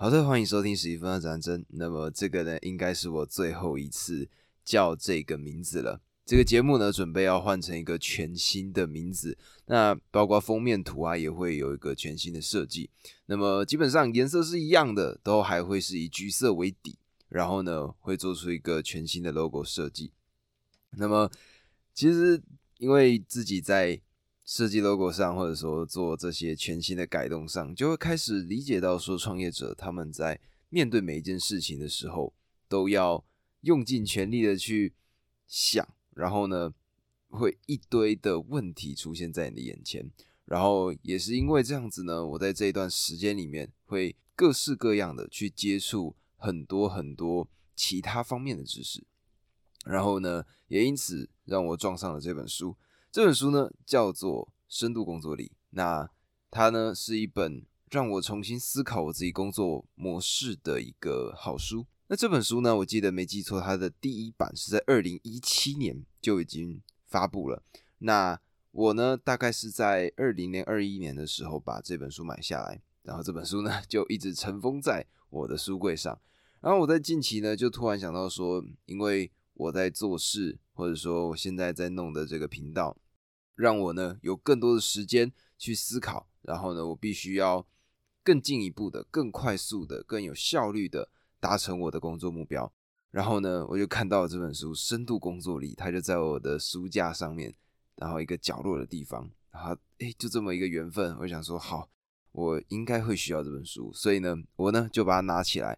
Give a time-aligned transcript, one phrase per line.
[0.00, 1.66] 好的，欢迎收听十一分的战争。
[1.70, 4.28] 那么这个呢，应该是我最后一次
[4.64, 6.00] 叫这个名字了。
[6.24, 9.36] 这个节目呢，准备要换成一个全新的名字。
[9.66, 12.88] 那包括封面图啊，也会有一个全新的设计。
[13.26, 16.96] 那么基本上颜色是一样的，都还会是以橘色为底。
[17.28, 20.12] 然后呢，会做出一个全新的 logo 设计。
[20.90, 21.28] 那么
[21.92, 22.40] 其实
[22.76, 24.00] 因为自己在
[24.48, 30.40] 设计 logo 上，或者说做这些全新的改动上，就会开始理解到说，创业者他们在
[30.70, 32.32] 面对每一件事情的时候，
[32.66, 33.22] 都要
[33.60, 34.94] 用尽全力的去
[35.46, 36.72] 想，然后呢，
[37.28, 40.10] 会一堆的问题出现在你的眼前，
[40.46, 49.04] 然后也是因为这样子呢，我在这一段时间里面会各式各样的去接触很多很多其他方面的知识，
[49.84, 52.74] 然后呢，也因此让我撞上了这本书。
[53.10, 56.08] 这本书呢叫做《深度工作力》，那
[56.50, 61.86] 它呢是一本让我重新思考我自己工作模式的一个好书。
[62.08, 67.62] 那这本书呢，我记得没记错，它的第一版是在二零一七年就已经发布了。
[67.98, 68.38] 那
[68.72, 76.18] 我呢，大概是在二零年、二一年的时候把这本书买下来，然后这本书呢就一直尘封在我的书柜上。
[76.60, 82.96] 然后我在近期呢，就突然想到说，因为我在做事，或者说我现在在弄的这个频道，
[83.56, 87.66] 让我呢有更多的时间去思考，然后呢，我必须要
[88.22, 92.72] 更进一步的、更快速的、更有效率的达成我的工作目标。
[93.10, 97.52] 然后呢，我就看到这本书《深度工作力》，它就在我的书架上面，
[97.96, 99.28] 然后一个角落的地方。
[99.50, 101.90] 然后，哎，就这么一个缘分，我想说，好，
[102.30, 105.76] 我应该会需要这本书，所以呢，我呢就把它拿起来，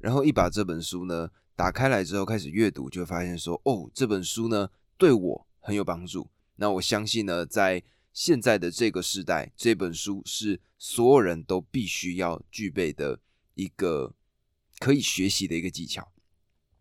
[0.00, 1.30] 然后一把这本书呢。
[1.54, 6.30] 打开来之后开始阅读，就会发现说，哦，这本书呢对我很有帮助。
[6.56, 13.20] 那我相信呢，在现在的这个时代，这本书是所有人都必须要具备的
[13.54, 14.14] 一个
[14.78, 16.10] 可以学习的一个技巧。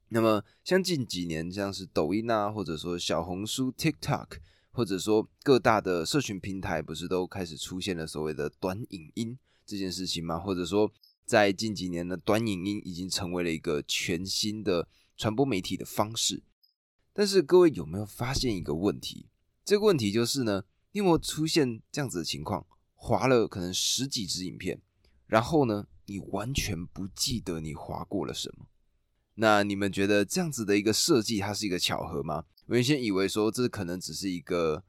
[0.10, 4.28] 那么，像近几年像是抖音啊，或者说小红书、TikTok，
[4.72, 10.40] 或者说各大的社群平台，不是都开始出现了所谓的短影音这件事情吗？
[10.40, 10.92] 或者说？
[11.32, 16.44] 在近几年呢，短影音已经成为了一个全新的传播媒体的方式。
[17.14, 19.30] 但是各位有没有发现一个问题？
[19.64, 24.82] 这个问题就是呢，你有没有出现这样子的情况，划了可能十几支影片，
[25.26, 28.66] 然后呢，你完全不记得你划过了什么。
[29.36, 32.44] 那你们觉得这样子的一个设计，它是一个巧合吗？
[32.66, 34.84] 我原先以为说这可能只是一个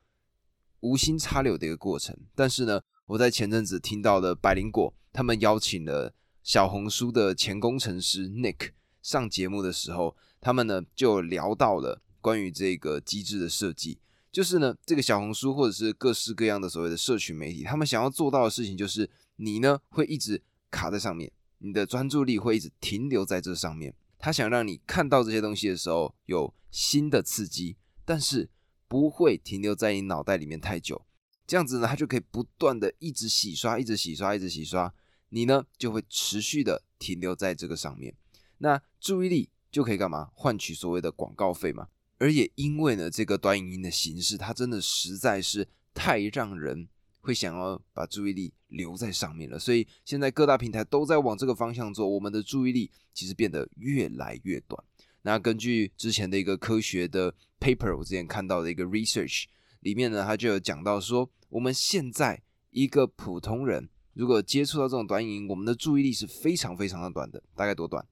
[0.80, 6.12] 无心插柳的一个过程，但是呢，我在前阵子听到的百灵果他们邀请了。
[6.42, 8.70] 小红书的前工程师 Nick
[9.00, 13.98] 上节目的时候，他们呢就聊到了关于这个机制的设计，
[14.30, 23.94] 就是呢这个小红书或者是各式各样的所谓的社群媒体，他们想要做到的事情就是你呢会一直卡在上面，你的专注力会一直停留在这上面。
[24.18, 28.48] 他想让你看到这些东西的时候有新的刺激，但是
[28.88, 31.04] 不会停留在你脑袋里面太久，
[31.46, 34.92] 这样子呢他就可以不断的一直洗刷，一直洗刷，一直洗刷。
[35.34, 38.14] 你呢就会持续的停留在这个上面，
[38.58, 40.30] 那注意力就可以干嘛？
[40.34, 41.88] 换取所谓的广告费嘛。
[42.18, 46.86] 而也因为呢，这个短影音的形式，它真的实在是太让人
[47.22, 49.58] 会想要把注意力留在上面了。
[49.58, 54.84] 所以现在各大平台都在往这个方向做，我们的注意力其实变得越来越短。
[55.22, 59.44] 那根据之前的一个科学的 paper，我之前看到的一个 research
[59.80, 63.88] 里面呢，它就有讲到说，我们现在一个普通人。
[64.14, 68.06] 如果接触到这种短影音，我们的注意力是非常非常的短的，大概多短？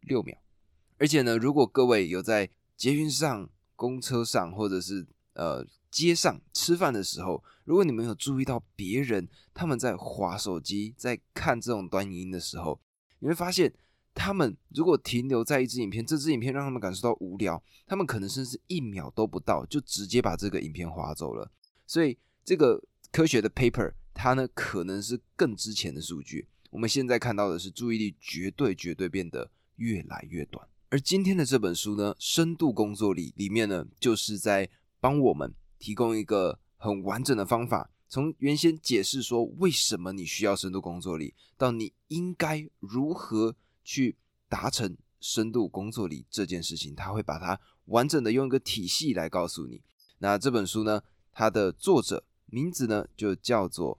[0.00, 0.36] 六秒。
[0.98, 12.80] 而且呢，如果各位有在捷运上、公车上，或者是呃街上吃饭的时候，如果你们有注意到别人他们在划手机、在看这种短影音的时候，
[13.18, 13.70] 你会发现，
[14.14, 21.50] 他们如果停留在一支影片，这支影片让他们感受到无聊，他们可能甚至一秒都不到，就直接把这个影片划走了。
[21.86, 23.92] 所以这个科学的 paper。
[24.14, 30.66] 它呢可能是更之前的数据，我们现在看到的是注意力绝对绝对变得越来越短。
[30.88, 44.16] 而今天的这本书呢，《深度工作力》里面呢，就是在帮我们提供一个很完整的方法，从原先解释说为什么你需要深度工作力，到你应该如何去
[44.48, 49.82] 达成深度工作力这件事情，他会把它完整的用一个体系来告诉你。
[50.18, 51.02] 那这本书呢，
[51.32, 53.98] 它的作者名字呢就叫做。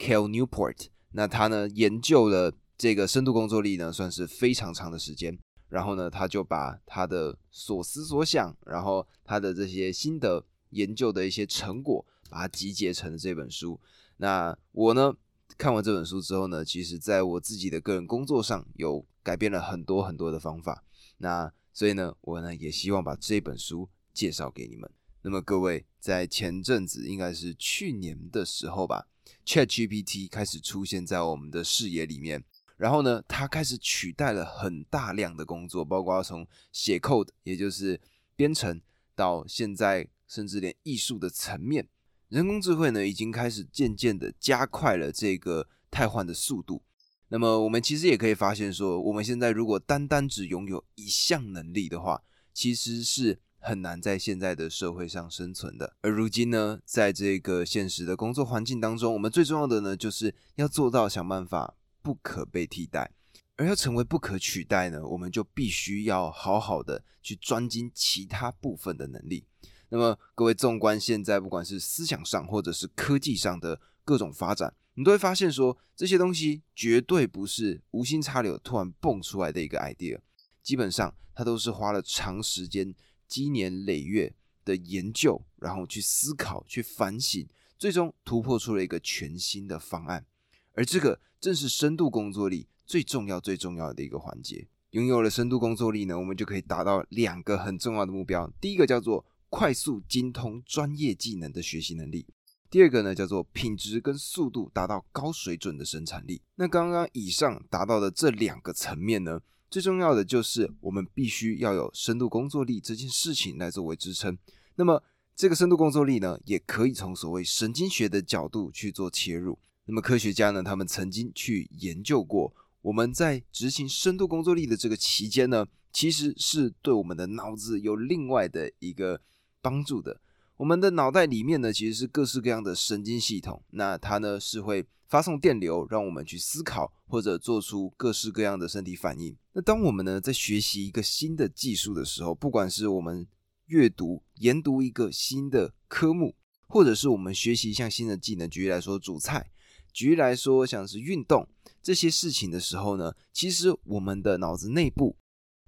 [0.00, 5.38] Cal Newport，那他呢研究了这个深度工作力呢，算是非常长的时间。
[5.68, 13.78] 然后呢，他就把他的所思所想，然后他的这些心得研究的一些成果，把它集结成了这本书。
[14.16, 15.14] 那我呢，
[15.56, 20.82] 看完这本书之后呢，其实在我自己的个人工作上有改变了很多很多的方法。
[21.18, 24.90] 那所以呢，我呢也希望把这本书介绍给你们。
[25.22, 29.06] 那么各位，在前阵子应该是去年的时候吧
[29.44, 32.44] ，ChatGPT 开始出现在我们的视野里面。
[32.76, 38.00] 然后呢，它开始取代了很大量的工作，包括从写 code，也就是
[38.34, 38.80] 编程，
[39.14, 41.86] 到现在甚至连艺术的层面，
[42.30, 46.82] 人工智慧呢已经开始渐渐的加快了这个汰换的速度。
[47.28, 52.22] 那么我们其实也可以发现说，我们现在如果单单只拥有一项能力的话，
[52.54, 55.94] 其实是很难在现在的社会上生存的。
[56.00, 61.76] 而如今呢，在这个现实的工作环境当中，我们最重要的呢，就是要做到想办法。
[62.02, 63.12] 不可被替代，
[63.56, 69.44] 而要成为不可取代呢，我们就必须要好好的去专精其他部分的能力。
[69.90, 80.18] 那么，各位纵观现在不管是思想上或者是科技上的各种发展，你都会发现说，这些东西绝对不是无心插柳突然蹦出来的一个 idea，
[80.62, 82.94] 基本上它都是花了长时间、
[83.30, 84.34] 积年累月
[84.64, 87.48] 的研究，然后去思考、去反省，
[87.78, 90.26] 最终突破出了一个全新的方案。
[90.74, 94.66] 而这个正是深度工作力最重要、最重要的一个环节。
[94.90, 98.52] 拥有了深度工作力呢，我们就可以达到两个很重要的目标。
[98.60, 102.26] 第一个叫做快速精通专业技能的学习能力；
[102.68, 106.42] 第二个呢，叫做品质跟速度达到高水准的生产力。
[106.56, 114.36] 那刚刚以上达到的这两个层面呢，最重要的就是我们必须要有深度工作力这件事情来作为支撑。
[114.74, 115.02] 那么
[115.36, 119.58] 这个深度工作力呢，也可以从所谓神经学的角度去做切入。
[119.86, 120.62] 那么科学家呢？
[120.62, 122.52] 他们曾经去研究过，
[122.82, 129.20] 我们在执行深度工作力的这个期间呢，其实是对我们的脑子有另外的一个
[129.62, 130.20] 帮助的。
[130.60, 139.34] 我们的脑袋里面呢，其实是各式各样的神经系统，那它呢是会发送电流，让我们去思考或者做出各式各样的身体反应。
[139.54, 143.26] 那当我们呢在学习一个新的技术的时候，不管是我们
[143.68, 146.36] 阅读、研读一个新的科目，
[146.68, 149.50] 或者是我们学习一项新的技能，举例来说，煮菜。
[149.94, 151.48] 举例来说，像是运动
[151.82, 155.16] 这些事情的时候呢，其实我们的脑子内部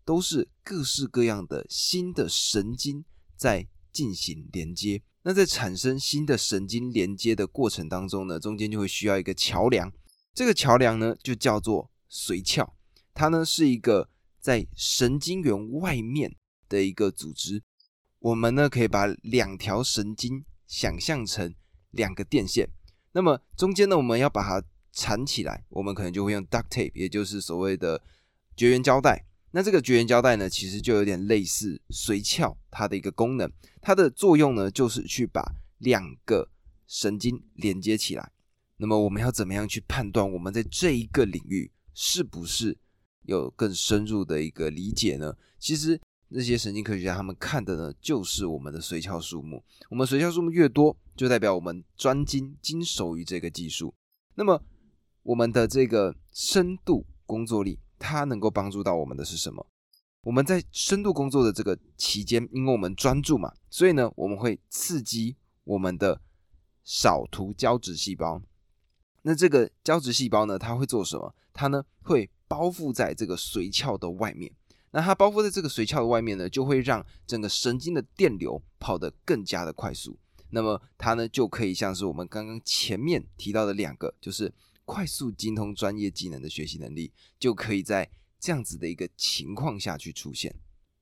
[0.05, 3.03] 都是各式各样的新的神经
[3.35, 5.03] 在进行连接。
[5.23, 9.93] 那在产生新的神经连接的过程当中呢，中间就会需要一个桥梁。
[10.35, 12.73] 这个桥梁呢，就叫做髓鞘。
[13.15, 14.09] 它呢是一个
[14.41, 16.35] 在神经元外面
[16.69, 17.63] 的一个组织。
[18.19, 21.55] 我们呢可以把两条神经想象成
[21.91, 22.69] 两个电线。
[23.13, 28.03] 那么中间呢，我们要把它缠起来，我们可能就会用 duct tape，也就是所谓的
[28.57, 29.27] 绝缘胶带。
[29.53, 33.51] 那这个绝缘胶带呢，其实就有点类似髓鞘它的一个功能，
[33.81, 35.43] 它的作用呢，就是去把
[35.79, 36.51] 两个
[36.87, 38.33] 神经连接起来。
[38.79, 42.77] 那么我们要怎么样去判断我们在这一个领域是不是
[43.23, 45.37] 有更深入的一个理解呢？
[45.59, 46.01] 其实。
[46.35, 49.63] 那些神经科学家他们看的呢，就是我们的髓鞘数目。
[49.91, 53.93] 我们髓鞘数目越多，就代表我们专精精熟于这个技术。
[54.35, 54.65] 那么，
[55.25, 59.65] 我们的这个深度工作力，它能够帮助到我们的是什么？
[60.23, 66.21] 我们在深度工作的这个期间，因为我们专注嘛，所以呢，我们会刺激我们的
[66.85, 68.43] 少图胶质细胞。
[69.23, 71.35] 那这个胶质细胞呢，它会做什么？
[71.53, 74.53] 它呢会包覆在这个髓鞘的外面。
[74.91, 80.19] 那它包覆在这个髓鞘的外面呢，就会让整个神经的电流跑得更加的快速。
[80.51, 84.53] 那么它呢，就可以像是我们刚刚前面提到的两个，就是
[84.85, 90.55] 快速精通专业技能的学习能力，就可以在这样子的一个情况下去出现。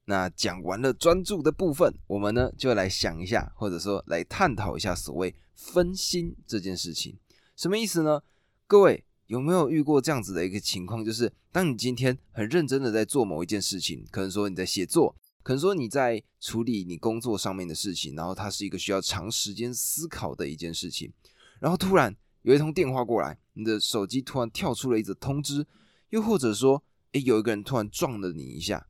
[0.05, 7.19] 那讲完了专注的部分，我们呢就来想一下，或者说来探讨一下所谓分心这件事情，
[7.57, 8.23] 什么意思呢？
[8.67, 9.05] 各位。
[9.27, 11.05] 有没有遇过这样子的一个情况？
[11.05, 21.13] 就是当你今天很认真的在做某一件事情，可能说你在写作，可能说你在处理你工作上面的事情，然后它是一个需要长时间思考的一件事情，
[21.61, 25.67] 然后突然有一通电话过来，你的手机突然跳出了一则通知，
[26.11, 26.83] 又或者说，
[27.13, 28.87] 诶，有一个人突然撞了你一下，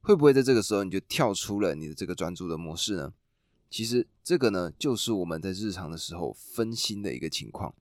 [0.00, 3.12] 会不会在这个时候你就跳出了你的这个专注的模式呢？
[3.70, 7.74] 其实这个呢，就是我们在日常的时候分心的一个情况。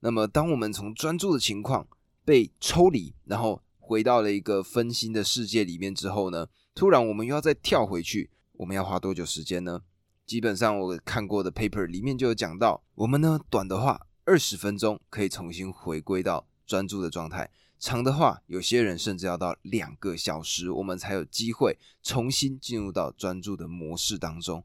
[0.00, 1.86] 那么，当我们从专注的情况
[2.24, 9.82] 被抽离，然后回到了一个分心的世界里面之后呢，突然我们又要再跳回去，我们要花多久时间呢？
[10.26, 24.64] 基本上我看过的 paper 里面就有讲到，我们呢短的话二十分钟可以重新回归到专注的状态，长的话有些人甚至要到两个小时，我们才有机会重新进入到专注的模式当中。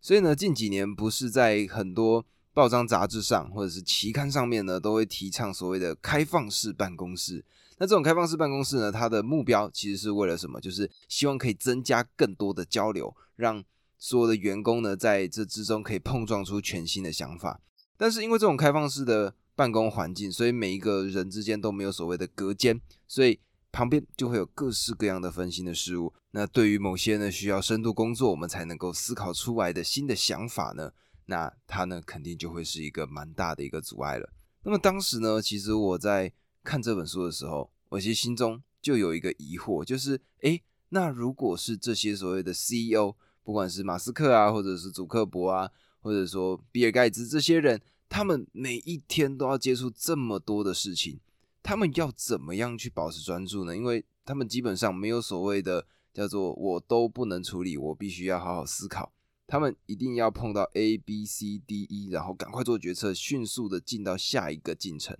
[0.00, 2.24] 所以呢，近几年不是在很多。
[2.54, 7.44] 报章杂志上或者是期刊上面呢，都会提倡所谓的开放式办公室。
[7.78, 10.60] 那这种开放式办公室呢，它的目标其实是为了什么？
[10.60, 13.64] 就是希望可以增加更多的交流，让
[13.98, 17.60] 所有的员工呢在这之中可以碰撞出全新的想法。
[17.96, 26.12] 但是因为这种开放式的办公环境，所以每一个人之间都没有所谓的隔间，所以旁边就会有各式各样的分心的事物。
[26.30, 30.92] 那对于某些呢需要深度工作，我们才能够思考出来的新的想法呢，
[31.26, 34.32] 那它呢肯定就会是一个蛮大的一个阻碍了。
[34.62, 36.32] 那么当时呢，其实我在。
[36.66, 45.70] 看这本书的时候，我其实心中就有一个疑惑，就是，诶，那如果是这些所谓的 CEO，不管是马斯克啊，或者是祖克伯啊，
[46.04, 47.80] 或者说比尔盖茨这些人，
[48.10, 51.18] 他们每一天都要接触这么多的事情，
[51.62, 53.74] 他们要怎么样去保持专注呢？
[53.74, 59.14] 因为他们基本上没有所谓的叫做我都不能处理，我必须要好好思考，
[59.46, 65.16] 他们一定要碰到 A、B、C、D、E，然后赶快做决策，迅速的进到下一个进程。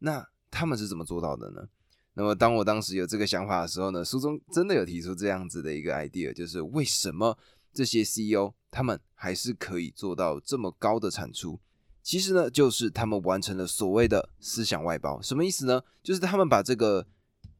[0.00, 1.66] 那他们是怎么做到的呢？
[2.12, 7.36] 那么当我当时有这个想法的时候呢，书中真的有提出这样子的一个 idea，就是为什么
[7.72, 11.60] 这些 CEO 他们还是可以做到这么高的产出？
[12.02, 15.22] 其实呢，就是他们完成了所谓的思想外包。
[15.22, 15.80] 什么意思呢？
[16.02, 17.06] 就是他们把这个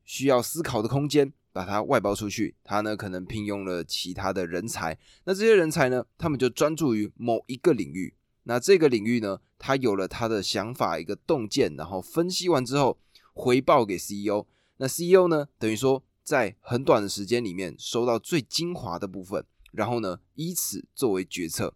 [0.05, 8.13] 需要思考的空间把它外包出去，他呢可能聘用了其他的人才，那这些人才呢，他们就专注于某一个领域。
[8.43, 12.99] 那这个领域呢，他有了他的想法一个洞见，然后分析完之后
[13.33, 14.47] 回报给 CEO。
[14.79, 19.43] 那 CEO 呢，等于说在很短的时间里面收到最精华的部分，
[19.75, 21.75] 然后呢以此作为决策。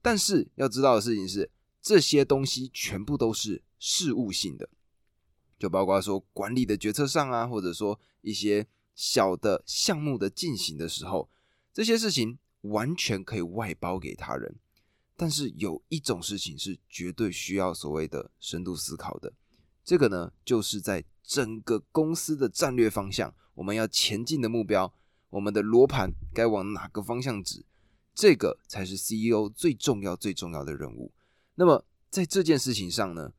[0.00, 4.68] 但是要知道的事情是，这些东西全部都是事务性的，
[5.58, 11.30] 就包括说管理的决策上啊，或者说一些小的项目的进行的时候，
[11.72, 14.56] 这些事情完全可以外包给他人。
[15.16, 19.32] 但是有一种事情是绝对需要所谓的深度思考的，
[19.84, 24.92] 这个呢，就是在整个公司的战略方向，我们要前进的目标，
[25.32, 27.64] 我们的罗盘该往哪个方向指，
[28.14, 31.12] 这个才是 CEO 最重要最重要的任务。
[31.56, 33.32] 那么在这件事情上呢，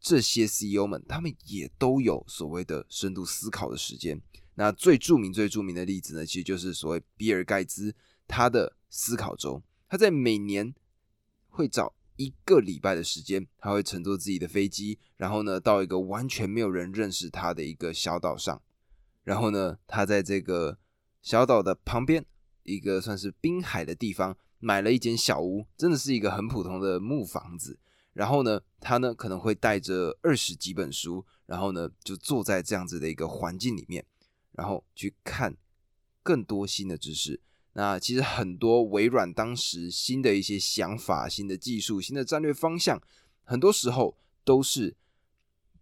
[0.00, 4.20] 这些 CEO 们他们也都有所谓的深度思考的时间。
[4.56, 7.94] 那最著名最著名的例子呢，其实就是所谓比尔盖茨
[8.26, 10.74] 他的思考周，他在每年。
[11.48, 18.60] 会找一个礼拜的时间，他会乘坐自己的飞机，然后呢，到一个完全没有人认识他的一个小岛上，
[19.24, 20.76] 然后呢，他在这个
[21.26, 22.24] 小岛的旁边，
[22.62, 27.80] 一个算是滨海的地方，买了一间小屋，真的是一个很普通的木房子。
[28.12, 34.06] 然后呢，他呢可能会带着二十几本书，然后呢就坐在这样子的一个环境里面，
[34.52, 35.56] 然后去看
[36.22, 37.40] 更多新的知识。
[37.72, 43.02] 那其实很多微软当时新的一些想法、新的技术、新的战略方向，
[43.42, 44.94] 很多时候都是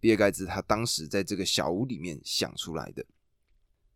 [0.01, 3.05] 比尔盖茨他当时在这个小屋里面想出来的。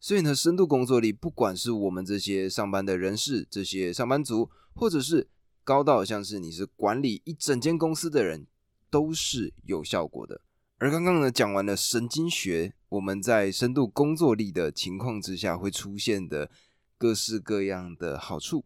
[0.00, 5.28] 所以呢，深度工作力，不管是我们这些上班的人士、这些上班族，或者是
[5.64, 8.46] 高到像是你是管理一整间公司的人，
[8.90, 10.40] 都是有效果的。
[10.78, 16.50] 而刚刚呢讲完了神经学，我们在深度工作力的情况之下会出现的。
[17.00, 18.64] 各式各样的好处，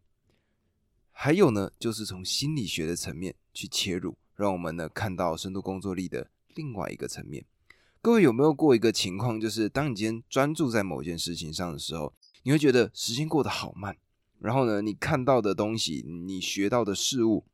[1.10, 7.44] 还有呢，就是从心理学的层面去切入，让我们呢看到深度工作力的另外一个层面。
[8.04, 13.96] 各位有没有过一个情况，就是当你今天专注在某件事情上的时候，你会觉得时间过得好慢，
[14.40, 17.44] 然后呢，你看到的东西，你学到的事物，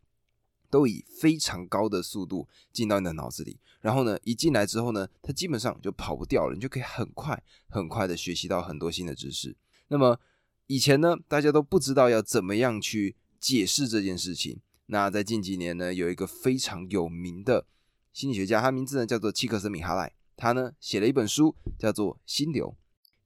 [0.70, 9.54] 都以非常高的速度进到你的脑子里，然后呢，一进来之后呢，它基本上就跑不掉了，你就可以很快很快的学习到很多新的知识。
[9.88, 10.18] 那么
[10.66, 14.58] 以前呢，大家都不知道要怎么样去解释这件事情。
[14.86, 17.66] 那在近几年呢，有一个非常有名的
[18.14, 22.68] 心理学家，他名字呢叫做契克斯米哈赖，他呢写了一本书，叫做《心流》。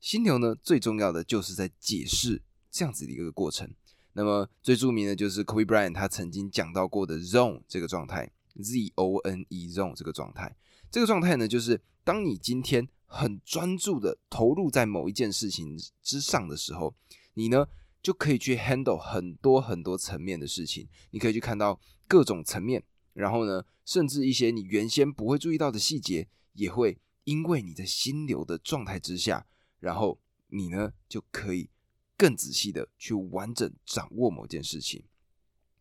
[0.00, 2.42] 心流呢，最重要的就是在解释
[2.72, 3.72] 这样子的一个过程。
[4.14, 10.56] 那么最著名的就是 Kobe Bryant 他曾经讲到过的 Zone 这个状态，Z O N E Zone 这个状态。
[10.90, 16.94] 这个状态呢，就是当你今天很专注的投入在某一件事情之上的时候。
[17.34, 17.66] 你呢
[18.02, 22.82] 就可以去 handle 很多很多层面的事情，你可以去看到各种层面，
[23.14, 29.46] 然后呢，甚至一些你原先不会注意到的细节，也会因为你在心流的状态之下，
[29.80, 30.18] 然后
[30.48, 31.70] 你呢就可以
[32.16, 35.04] 更仔细的去完整掌握某件事情。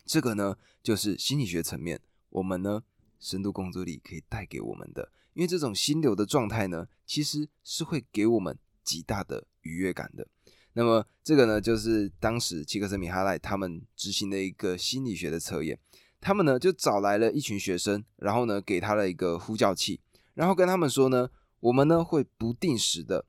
[0.05, 2.83] 这个呢就是心理学层面，我们呢
[3.19, 10.27] 深度工作力可以带给我们的，因为这种心流的状态呢，其实是会给我们极大的愉悦感的。
[10.73, 15.77] 那么这个呢，就是当时契克森米哈赖他们执行的一个心理学的测验。
[16.19, 19.99] 他们呢就找来了一群学生，然后呢给他了一个呼叫器，
[20.33, 23.25] 然后跟他们说呢，我们呢会不定时的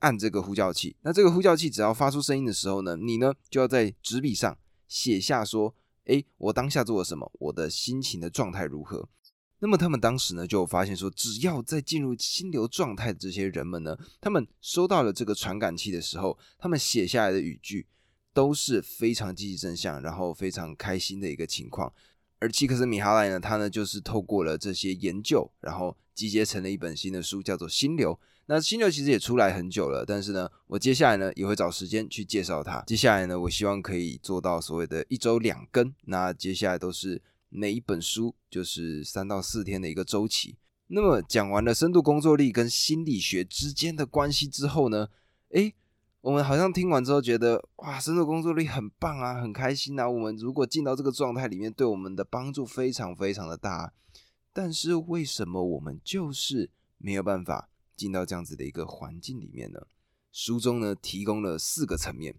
[0.00, 0.96] 按这个呼叫器。
[1.02, 4.56] 那这个呼叫器只要发出声音的时候呢，你呢就要在纸笔上
[4.88, 5.74] 写下说，
[6.04, 9.08] 诶，我当下做了什么，我的心情的状态如何。
[9.62, 17.86] 那么他们当时呢就发现说，只要在进入心流状态的这些人们呢，他们收到了这个传感器的时候，他们写下来的语句
[18.32, 21.92] 都是非常积极正向，然后非常开心的一个情况。
[22.40, 28.14] 而契克斯米哈莱呢，他呢就是透过了这些研究，然后集结成了一本新的书，叫做《心流》。
[28.46, 32.82] 那《心流》其实也出来很久了，但是呢，我接下来呢也会找时间去介绍它。
[32.88, 35.94] 接下来呢，我希望可以做到所谓的一周两更。
[36.06, 37.22] 那接下来都是。
[37.52, 40.56] 每一本书就是三到四天的一个周期。
[40.86, 45.08] 那么讲完了深度工作力跟心理学之间的关系之后呢，
[45.48, 45.74] 诶，
[46.22, 50.08] 我们好像听完之后觉得哇，深度工作力很棒啊，很开心啊。
[50.08, 53.92] 我们如果进到这个状态里面，对我们的帮助非常非常的大。
[54.52, 59.80] 但是为什么我们就是没有办法进到这样子的一个环境里面呢？
[60.30, 62.34] 书中呢提供了四个层面。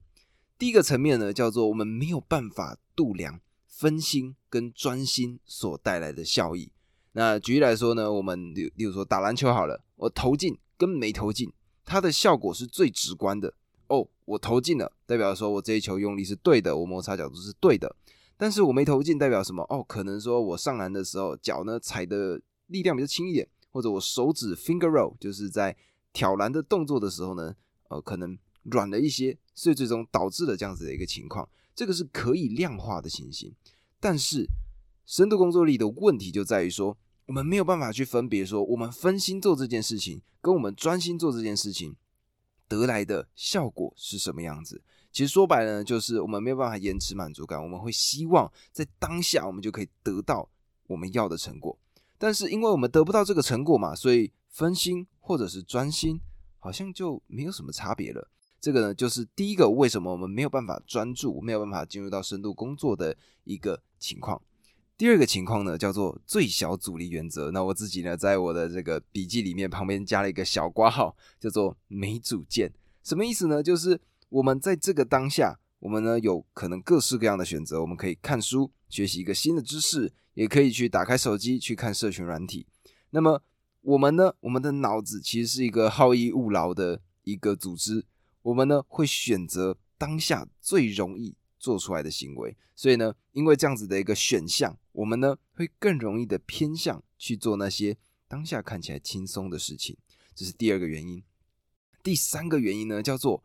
[0.57, 3.41] 第一个层面呢叫做我们没有办法度量。
[3.67, 6.71] 分心跟专心所带来的效益。
[7.13, 11.51] 那举例来说呢，我们例例如说打篮球好了，我投进跟没投进，
[11.83, 13.55] 它的效果是最直观的。
[13.91, 17.93] 哦，我投进了，代表说我这一球用力是对的，我摩擦角度是对的。
[18.37, 19.61] 但是我没投进，代表什么？
[19.69, 25.75] 哦，可能说我上篮的时候脚呢踩的力量比较轻一点，或者我手指 finger roll 就是在
[26.13, 27.53] 挑篮的动作的时候呢，
[27.89, 31.47] 呃，可能软了一些，所以最终导致了这样子的一个情况。
[31.75, 33.53] 这个是可以量化的情形，
[33.99, 34.47] 但是
[35.05, 41.95] 深度工作力的问题就在于说，我们没有办法去分别说，我们分心做这件事情，跟我们专心做这件事情
[42.71, 44.81] 得来的效果是什么样子。
[45.11, 50.47] 其实说白了呢，就是我们没有办法延迟满足感，我们会希望在当下我们就可以得到
[50.87, 51.77] 我们要的成果，
[52.17, 56.21] 但是因为我们得不到这个成果嘛，所以分心或者是专心，
[56.59, 58.29] 好像就没有什么差别了。
[58.61, 64.41] 这个呢，就是第一个为什么我们没有办法专注、没有办法进入到深度工作的一个情况。
[65.01, 67.49] 第二个情况呢，叫做最小阻力原则。
[67.49, 72.71] 那我自己呢，在我的这个笔记里面旁边加了一个小挂号，叫做没主见。
[73.01, 73.63] 什么意思呢？
[73.63, 77.81] 就是我们在这个当下，我们呢有可能各式各样的选择。
[77.81, 82.67] 我们可以看书学习一个新的知识，也可以去打开手机去看社群软体。
[83.09, 83.41] 那么
[83.81, 88.05] 我们呢，我们的脑子其实是一个好逸恶劳的一个组织。
[88.43, 97.95] 我们呢会选择当下最容易做出来的行为，所以呢，因为这样子的一个选项，我们呢会更容易的偏向去做那些
[98.27, 99.95] 当下看起来轻松的事情，
[100.33, 101.23] 这是第二个原因。
[102.01, 103.43] 第三个原因呢叫做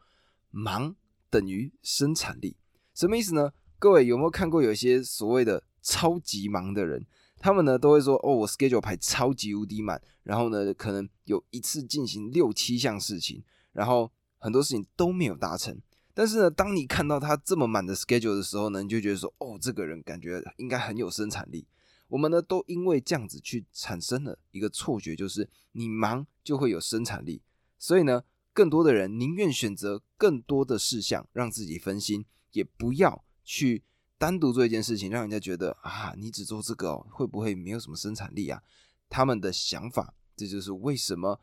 [0.51, 0.97] 忙
[1.29, 2.57] 等于生产力，
[2.95, 3.53] 什么意思呢？
[3.79, 7.07] 各位有没有看过有一些所谓的超级忙的人，
[7.39, 14.11] 他们呢都会说哦，我 schedule 排超级无敌满，然后呢可能有一次进行六七项事情，然后。
[14.39, 15.81] 很多事情都没有达成，
[16.19, 21.67] 但是呢，当你看到他这么满的 schedule 的时候呢，你就觉得说，哦，这个人感觉应该很有生产力。
[22.09, 27.43] 我们呢，都因为这样子去产生了一个错觉，就是你忙就会有生产力。
[27.79, 28.25] 所以呢，
[28.55, 33.83] 更多的人宁愿选择更多的事项让自己分心，也不要去
[34.17, 38.63] 单独做一件事情，让人家觉得啊，你只做这个哦，会不会没有什么生产力啊？
[39.11, 41.39] 他们的想法，这就是为什么。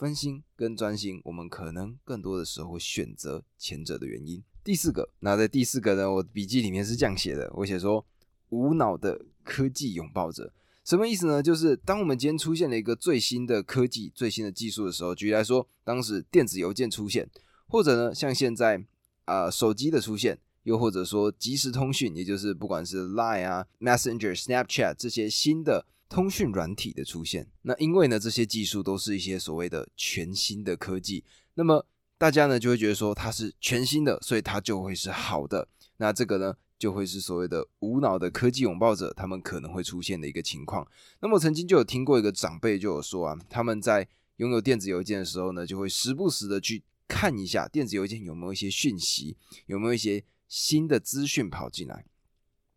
[0.00, 4.42] 分心跟专心，我们可能更多的时候会选择前者的原因。
[4.64, 8.02] 第四个，那在第四个呢，我笔记里面是这样写的，我写说
[8.48, 10.50] 无脑的科技拥抱者，
[10.86, 11.42] 什么意思呢？
[11.42, 17.28] 就是当我们今天出现了一个最新的科技、最新的技术的时候，举例来说，当时电子邮件出现，
[17.68, 18.82] 或者呢，像现在
[19.26, 25.84] 啊手机的出现，又或者说即时通讯，也就是不管是 Line 啊、Messenger、Snapchat 这些新的。
[26.10, 31.22] 通讯软体的出现，那因为呢，这些技术都是一些所谓的全新的科技，
[31.54, 31.86] 那么
[32.18, 35.68] 大家呢就会觉得说它是全新的，所以它就会是好的。
[35.98, 40.84] 那这个呢就会是所谓的无脑的科技拥抱者，他们可能会出现的一个情况。
[41.20, 52.04] 那么曾经就有听过一个长辈就有说啊，他们在拥有电子邮件的时候呢，就会时不时的去看一下电子邮件有没有一些讯息，有没有一些新的资讯跑进来。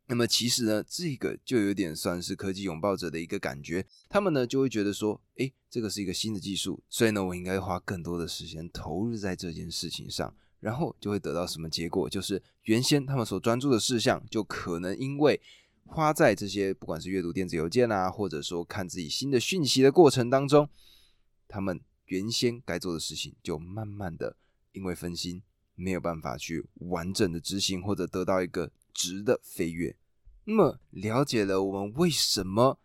[0.07, 3.85] 那么其实呢，这个就有点算是科技拥抱者的一个感觉。
[4.09, 12.09] 他们呢就会觉得说，诶，这个是一个新的技术，所以呢，我应该花更多的时间投入在这件事情上，然后就会得到什么结果？
[12.09, 15.39] 就是原先他们所专注的事项，就可能因为
[15.85, 20.67] 花在这些不管是阅读电子邮件啊，或者说看自己新的讯息的过程当中，
[21.47, 24.35] 他们原先该做的事情，就慢慢的
[24.73, 25.41] 因为分心，
[25.75, 28.69] 没有办法去完整的执行，或者得到一个。
[28.93, 29.95] 值的飞跃，
[30.45, 32.79] 那么了解了我们为什么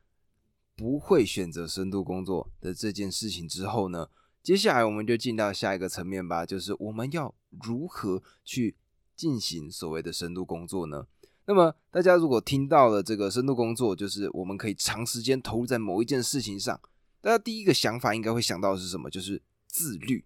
[0.76, 4.08] 不会选择深度工作的这件事情之后呢，
[4.42, 8.76] 接下来我们就进到下一个层面吧，就是我们要如何去
[9.14, 11.06] 进行所谓的深度工作呢？
[11.46, 16.80] 那么大家如果听到了这个深度工作，就是我们可以长时间投入在某一件事情上，
[17.20, 19.10] 大家第一个想法应该会想到是什么？
[19.10, 20.24] 就是自律。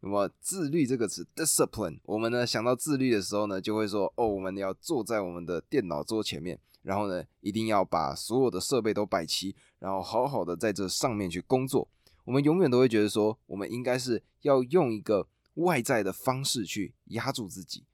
[0.00, 11.88] 那么自律这个词，discipline，我们呢想到自律的时候呢，就会说哦，我们要坐在我们的电脑桌前面，然后呢一定要把所有的设备都摆齐，然后好好的在这上面去工作。
[12.24, 17.84] 我们永远都会觉得说，我们应该是要用一个外在的方式去压住自己。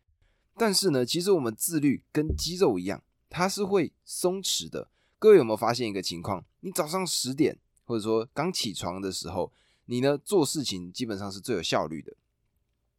[0.58, 4.90] 但是呢，其实我们自律跟肌肉一样，它是会松弛的。
[5.18, 6.44] 各位有没有发现一个情况？
[6.60, 9.50] 你早上十点或者说刚起床的时候。
[9.86, 12.16] 你呢做事情基本上是最有效率的，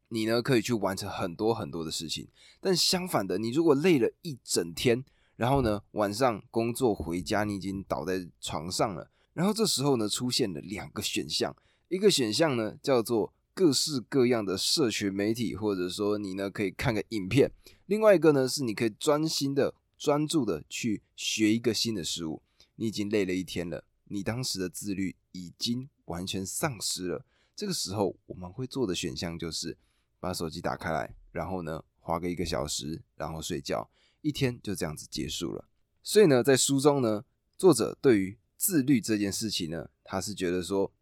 [0.10, 2.28] 你呢可以去完成很多很多的事情。
[2.60, 5.04] 但相反的，你如果累了一整天，
[5.36, 9.10] 然后呢晚上工作回家，你已经倒在床上了。
[9.34, 11.56] 然后这时候呢出现了两个选项，
[11.90, 17.50] 一个选项呢叫做各式各样的社群媒体，或者说你呢可以看个影片；
[17.86, 22.42] 另外一个呢是你可以专心的、专注的去学一个新的事物。
[22.78, 25.90] 你已经累了一天了，你当时的自律已经。
[26.06, 27.26] 完全丧失了。
[27.56, 29.76] 这个时候，我们会做的选项就是
[30.20, 33.90] 把手机打开来，然后呢，花个一个小时，然后睡觉，
[34.22, 35.66] 一天就这样子结束了。
[36.04, 37.26] 所以呢，在书中呢，
[37.58, 40.94] 作者对于自律这件事情呢，他是觉得说，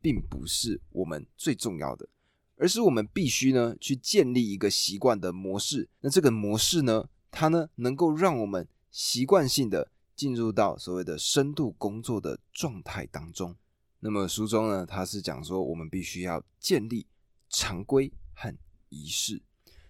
[0.00, 2.08] 并不是我们最重要的，
[2.56, 5.90] 而是我们必须呢，去建立一个习惯的模式。
[6.00, 13.54] 那这个模式呢，它呢，能够让我们习惯性的进入到所谓的深度工作的状态当中。
[14.00, 17.06] 那么书中呢，他是讲说我们必须要建立
[17.48, 18.52] 常规和
[18.88, 19.40] 仪式。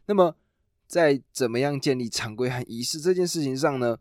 [0.05, 0.37] 那么
[0.87, 3.97] 在怎么样建立常规和仪式这件事情上呢，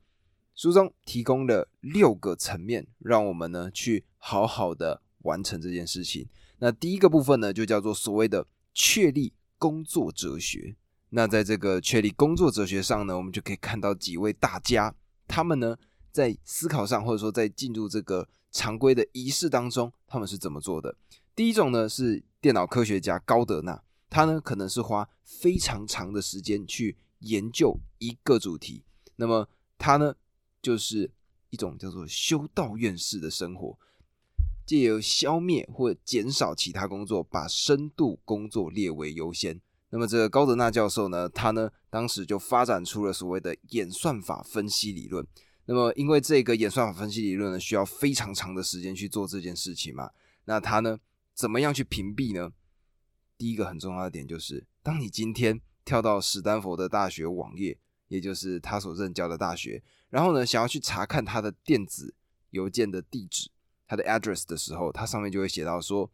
[0.54, 6.28] 书中提供了六个层面，让我们呢去好好的完成这件事情。
[6.60, 10.76] 那第一个部分呢，就叫做所谓的确立工作哲学。
[11.12, 14.94] 那在这个确立工作哲学上呢，我们就可以看到几位大家，
[15.26, 15.78] 他们呢
[16.17, 18.27] 在思考上，或者说在进入这个。
[18.49, 20.95] 常规的仪式当中，他们是怎么做的？
[21.36, 28.84] 第一种呢是电脑科学家高德纳，他呢可能是花非常长的时间去研究一个主题，
[29.17, 30.15] 那么他呢
[30.60, 31.12] 就是
[31.51, 33.77] 一种叫做修道院式的生活，
[34.65, 39.62] 借由消灭或减少其他工作，把深度工作列为优先。
[39.89, 45.27] 那么这个高德纳教授呢，他呢当时就发展出了所谓的演算法分析理论。
[45.69, 50.10] 那么，因为这个演算法分析理论呢，需要非常长的时间去做这件事情嘛。
[50.45, 50.97] 那他呢，
[51.34, 52.53] 怎么样去屏蔽呢？
[53.38, 57.77] 第一个很重要的点就是，当你今天跳到史丹佛的大学网页，
[58.08, 62.15] 也就是他所任教的大学，然后呢，想要去查看他的电子
[62.51, 63.51] 邮件的地址，
[63.86, 66.10] 他的 address 的时候，它上面就会写到说：“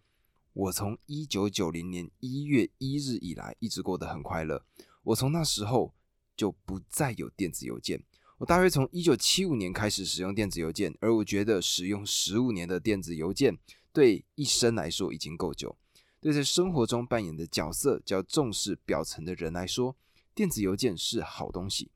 [0.54, 4.66] 我从一九九零年一月一日以来，一直过得很快乐。
[5.04, 5.94] 我从那时候
[6.36, 8.04] 就不再有电子邮件。”
[8.44, 13.58] 我大约从一九七五年开始使用电子邮件，而我觉得使用十五年的电子邮件
[13.94, 15.78] 对一生来说已经够久。
[16.20, 19.96] 对在生活中扮演的角色较重视表层的人来说，
[20.36, 21.90] 电子邮件是好东西，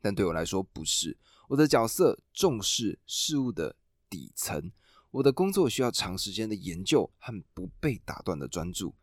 [0.00, 1.16] 但对我来说不是。
[1.48, 3.74] 我的角色重视事物的
[4.08, 4.70] 底层，
[5.10, 8.94] 我的工作需要长时间的研究和不被打断的专注。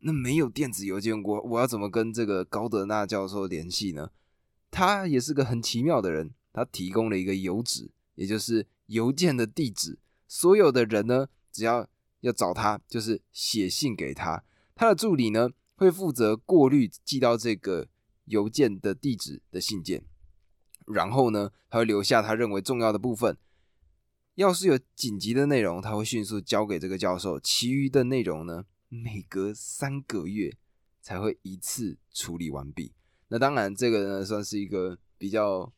[0.00, 4.10] 那没有电子邮件，我我要怎么跟这个高德纳教授联系呢？
[4.70, 9.98] 他也是个很奇妙的人，他提供了一个邮址，也就是邮件的地址。
[10.28, 11.88] 所有的人呢，只要
[12.20, 14.44] 要找他，就是写信给他。
[14.74, 17.88] 他的助理呢，会负责过滤寄到这个
[18.26, 20.04] 邮件的地址的信件，
[20.86, 23.36] 然后呢，他会留下他认为重要的部分。
[24.36, 27.38] 要是有紧急的内容，他会迅速交给这个教授。
[27.40, 30.56] 其余的内容呢，每隔三个月
[31.02, 32.92] 才会一次处理完毕。
[33.32, 35.72] 那当然，这个呢算是一个比较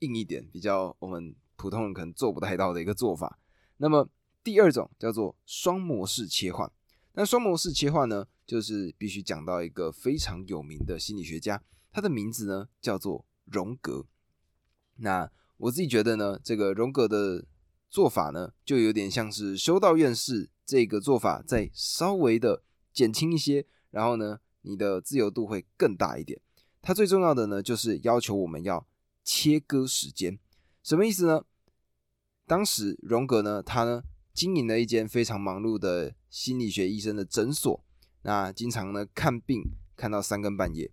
[0.00, 3.38] 硬一点、比较我们普通人可能做不太到的一个做法。
[3.76, 4.08] 那么
[4.42, 6.70] 第二种叫做双模式切换。
[7.12, 14.04] 那双模式切换呢，就是必须讲到一个非常有名的心理学家，他的名字呢叫做荣格。
[14.96, 17.46] 那我自己觉得呢，这个荣格的
[17.88, 26.40] 做法呢，就有点像是修道院士这个做法，再稍微的减轻一些，然后呢，你的自由度会更大一点。
[26.86, 28.86] 它最重要的呢，就是要求我们要
[29.24, 30.38] 切割时间，
[30.84, 31.44] 什么意思呢？
[32.46, 37.84] 当时荣格呢，他呢经营了一间非常忙碌的心理学医生的诊所，
[38.22, 39.64] 那经常呢看病
[39.96, 40.88] 看到三更半夜，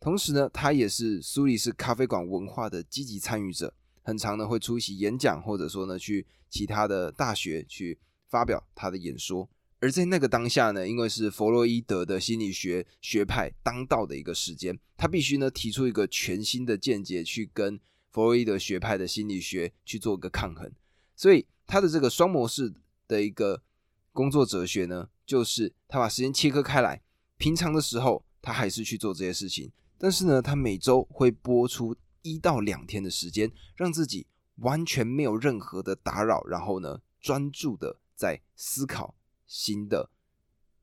[0.00, 7.98] 同时呢，他也是苏黎世咖啡馆文化的积极参与者，很常呢会出席演讲，或者说呢去其他的大学去
[8.30, 9.46] 发表他的演说。
[9.84, 17.78] 而在那个当下呢，因为是弗洛伊德的心理学学派当道的一个时间，他必须呢提出一个全新的见解，去跟
[18.10, 20.72] 弗洛伊德学派的心理学去做一个抗衡。
[21.14, 22.72] 所以他的这个双模式
[23.06, 23.62] 的一个
[24.10, 27.02] 工作哲学呢，就是他把时间切割开来，
[27.36, 39.14] 平常的时候他还是去做这些事情，但是呢，他每周会播出一到两天的时间，让自己完全没有任何的打扰，然后呢，专注的在思考。
[39.46, 40.10] 新的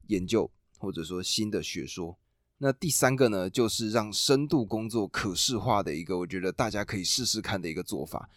[0.07, 2.17] 研究或者说新的学说，
[2.57, 8.29] 那第三个呢，就是让深度工作可视化的一个，我觉得大家可以试试看的一个做法。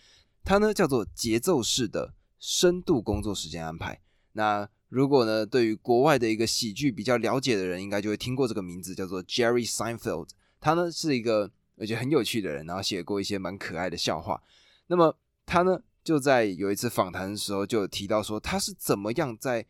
[0.43, 4.01] 它呢叫做节奏式的深度工作时间安排。
[4.33, 10.29] 那如果呢对于国外的一个喜剧比较了解的人，应该就会听过这个名字，叫做 Jerry Seinfeld。
[10.61, 14.43] 他呢是一个而且很有趣的人，然后写过一些蛮可爱的笑话。
[14.87, 19.67] 那么他呢就在有一次访谈的时候，就提到说他是怎么样在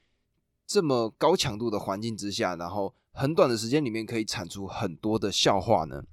[0.66, 6.05] 这么高强度的环境之下，然后很短的时间里面可以产出很多的笑话呢？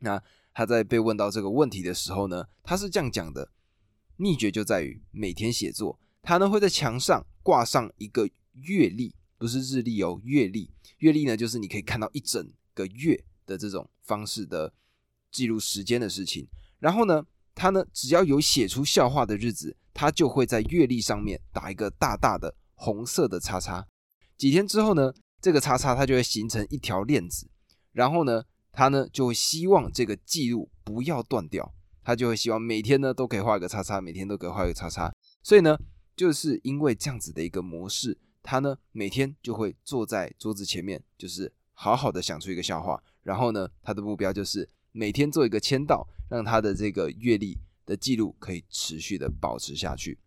[0.00, 3.50] 那他在被问到这个问题的时候呢，他是这样讲的：
[4.16, 10.70] 秘诀就在于每天写作，他呢会在墙上挂上一个月历，不是日历哦，月历。
[10.98, 14.72] 月历呢就是你可以看到一整个月的这种方式的
[15.30, 16.46] 记录时间的事情。
[16.78, 22.54] 然后呢，他呢只要有写出笑话的日子，他就会在月历上面打一个大大的。
[22.80, 23.86] 红色的叉叉，
[24.38, 27.46] 几天之后呢，这个叉叉它就会形成一条链子，
[27.92, 35.12] 然后呢，它呢就会希望这个记录不要断掉，它就会希望每天呢都可以画一个叉叉，每天都可以画一个叉叉。
[35.42, 35.78] 所以呢，
[36.16, 50.18] 就是因为这样子的一个模式，他呢每天就会坐在桌子前面，就是好好的想出一个笑话，然后呢，他的目标就是每天做一个签到，让他的这个阅历的记录可以持续的保持下去。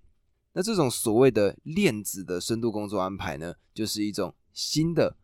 [0.53, 5.15] 那这种所谓的链子的深度工作安排呢，就是一种新的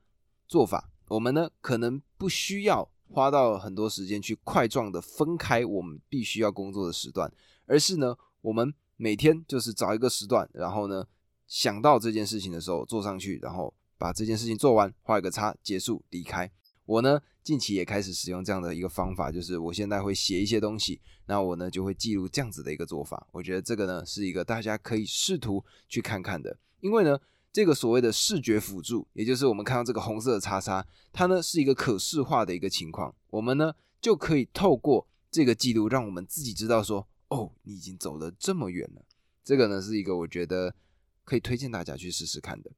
[0.48, 0.90] 做法。
[1.08, 7.32] 我们呢，可能不需要花到很多时间去块状的分开我们必须要工作的时段，
[7.66, 11.06] 而是呢，我们每天就是找一个时段，然后呢，
[11.48, 16.52] 想到这件事情的时候做上去，然后把这件事情做完，画一个叉，结束，离开。
[16.86, 23.26] 我呢，近期也开始使用这样的一个方法，就是我现在会写一些东西，那我呢就会记录这样子的一个做法。
[23.32, 27.20] 我觉得这个呢是一个大家可以试图去看看的，因为呢，
[27.52, 39.04] 这个所谓的视觉辅助，也就是我们看到这个红色的叉叉，它呢是一个可视化的一个情况，我们呢就可以透过这个记录，让我们自己知道说，哦，你已经走了这么远了。
[39.44, 40.76] 这个呢是一个我觉得
[41.24, 42.70] 可以推荐大家去试试看的。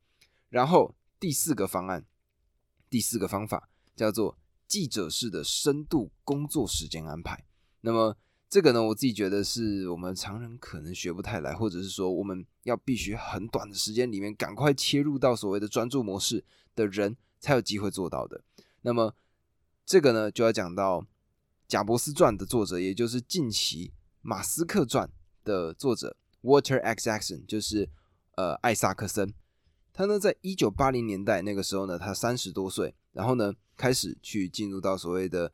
[0.48, 2.06] 然后第四个方案，
[2.90, 3.68] 第四个方法。
[3.94, 4.36] 叫做
[4.72, 7.44] 记者式的深度工作时间安排。
[7.82, 8.16] 那么
[8.50, 18.46] 这个呢，我自己觉得是我们常人可能学不太来，或者是说我们要必须很短的时间里面赶快切入到所谓的专注模式的人才有机会做到的。
[18.84, 19.14] 那么
[19.86, 21.02] 这个呢，就要讲到
[21.68, 23.90] 《贾伯斯传》的作者，也就是近期
[24.22, 25.06] 《马斯克传》
[25.44, 27.10] 的作者 Water X.
[27.10, 27.90] Action，就是
[28.38, 29.34] 呃艾萨克森。
[29.92, 33.54] 他呢，在一九八零年代那个时候呢，他三十多岁，然后呢。
[33.82, 35.52] 开始去进入到所谓的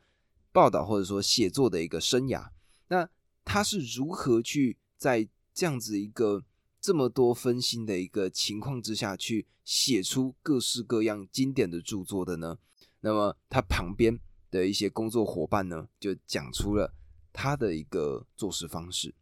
[0.51, 2.49] 报道或者说写作的一个生涯，
[2.89, 3.09] 那
[3.45, 6.43] 他是如何去在这样子一个
[6.81, 12.57] 这么多分心的一个情况之下去写出各式各样经典的著作的呢？
[12.99, 14.19] 那么他旁边
[14.51, 16.93] 的一些工作伙伴呢，就讲出了
[17.31, 19.15] 他的一个做事方式，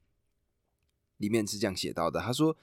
[1.17, 2.57] 里面是这样写到的：他说，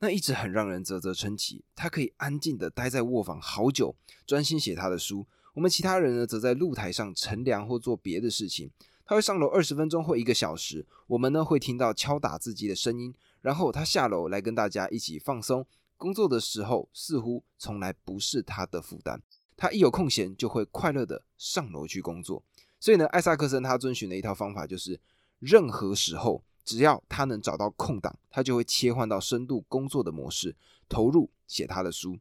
[0.00, 5.26] 那一直很让人啧啧称奇，他可以安静的待在卧房好久，专心写他的书。
[5.56, 8.70] 我们其他人呢，则在露台上乘凉或做别的事情。
[9.06, 10.84] 他会上楼二十分钟或一个小时。
[11.06, 15.66] 我们呢，会听到敲打自己的声音，然后他下楼来跟大家一起放松。
[15.96, 19.22] 工作的时候，似乎从来不是他的负担。
[19.56, 22.42] 他一有空闲，就会快乐的上楼去工作。
[22.78, 25.00] 所以呢，艾萨克森他遵循的一套方法就是，
[25.38, 30.54] 任何时候只要他能找到空档，他就会切换到深度工作的模式，
[30.86, 32.18] 投入写他的书。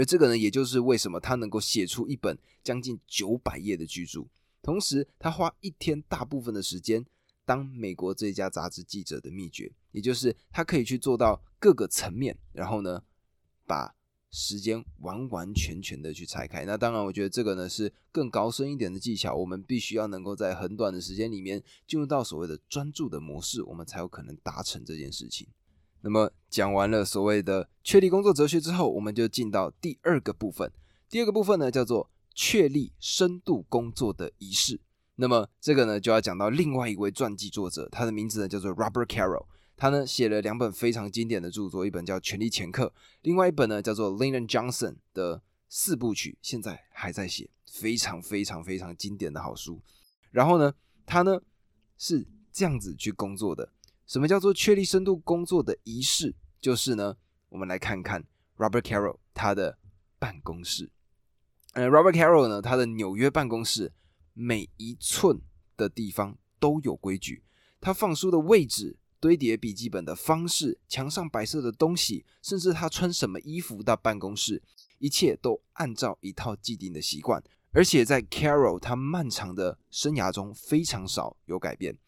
[0.00, 4.26] 而这个呢，也就是为什么他能够写出一本将近九百页的巨著，
[4.62, 7.04] 同时他花一天大部分的时间
[7.44, 13.02] 当美国这家杂志记者的秘诀，也就是他可以去做到各个层面，然后呢，
[13.66, 13.94] 把
[14.30, 16.64] 时间完完全全的去拆开。
[16.64, 25.46] 那当然，我觉得这个呢是更高深一点的技巧，我们必须要能够在很短的时间里面进入到所谓的专注的模式，我们才有可能达成这件事情。
[26.02, 30.72] 那么讲完了所谓的确立工作哲学之后，我们就进到第二个部分。
[31.08, 34.80] 第二个部分呢，叫做确立深度工作的仪式。
[35.16, 39.46] 那么这个呢，就要讲到另外一位传记作者，他的名字呢叫做 Robert Carroll。
[39.76, 42.86] 他呢写了两本非常经典的著作，一本叫《权力前客》，
[43.22, 49.80] 另外一本呢叫做 Lyndon Johnson 的四部曲，现在还在写，非常非常非常经典的好书。
[50.30, 50.72] 然后呢，
[51.04, 51.40] 他呢
[51.98, 53.72] 是这样子去工作的。
[54.10, 56.34] 什么叫做确立深度工作的仪式？
[56.60, 57.16] 就是呢，
[57.48, 58.24] 我们来看看
[58.56, 59.78] Robert Carroll 他的
[60.18, 60.90] 办公室。
[61.74, 63.92] 呃，Robert Carroll 呢，他的纽约办公室
[64.32, 65.40] 每一寸
[65.76, 67.44] 的地方都有规矩，
[67.80, 68.96] 他放书的位置。
[69.20, 74.62] 堆叠笔记本的方式，墙上摆设的东西，甚至他穿什么衣服到办公室，
[74.98, 77.40] 一切都按照一套既定的习惯。
[77.70, 81.98] 而且在 Carroll 他漫长的生涯中，非常少有改变。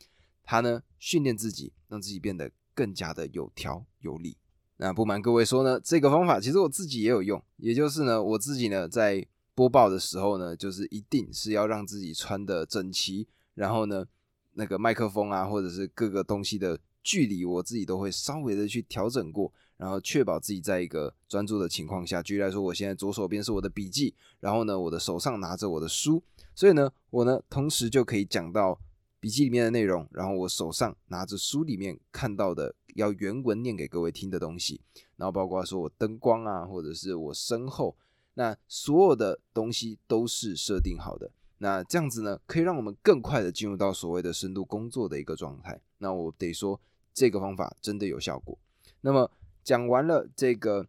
[0.43, 4.37] 他呢，训练自己，让自己变得更加的有条有理。
[4.77, 7.43] 那不瞒各位说呢，这个方法其实我自己也有用。
[7.57, 14.07] 也就是呢，我自己呢，在播报的时候呢，就是一定是要让自己穿的整齐，然后呢，
[14.53, 16.79] 那个麦克风啊，或者是各个东西的。
[17.05, 22.23] 距离我自己都会稍微的去调整过，然后确保自己在一个专注的情况下。
[22.23, 26.23] 举例来说，我现在左手边是我的笔记，然后呢，我的手上拿着我的书，
[26.55, 28.79] 所以呢，我呢同时就可以讲到
[29.23, 34.81] 笔记里面的内容，然后我手上拿着书里面看到的要原文念给各位听的东西，
[35.15, 37.97] 然后包括说我灯光啊，或者是我身后，
[38.35, 41.31] 那所有的东西都是设定好的。
[41.59, 45.81] 那这样子呢，可以让我们更快的进入到所谓的深度工作的一个状态。
[45.99, 46.81] 那我得说。
[47.15, 48.59] 这个方法真的有效果。
[49.03, 49.31] 那么
[49.63, 50.89] 讲完了这个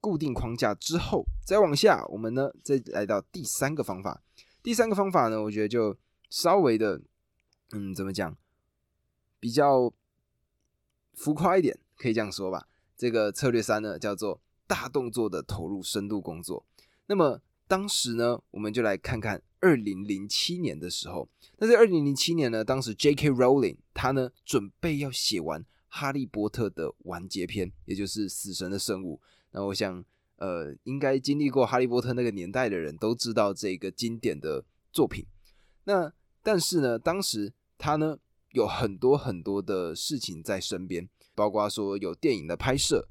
[0.00, 4.22] 固定框架之后，再往下，我们呢再来到第三个方法。
[4.62, 5.96] 第三个方法呢，我觉得就
[6.30, 7.02] 稍微的，
[7.72, 8.36] 嗯，怎么讲，
[9.40, 9.92] 比较
[11.14, 12.68] 浮夸一点，可以这样说吧。
[12.96, 16.64] 这个策略三呢，叫做大动作的投入深度工作。
[17.06, 21.28] 那么当时呢，我们就来看看二零零七年的时候。
[21.58, 23.30] 那在二零零七年呢，当时 J.K.
[23.30, 29.20] Rowling 他呢准备要写完《哈利波特》的完结篇，也就是《死神的圣物》。
[29.50, 30.04] 那我想，
[30.36, 35.26] 呃，应该经历过《哈利波特》那个年代的人都知道这个经典的作品。
[35.84, 38.18] 那但是呢，当时他呢
[38.50, 43.08] 有很多很多的事情在身边，包括说有电影的拍摄，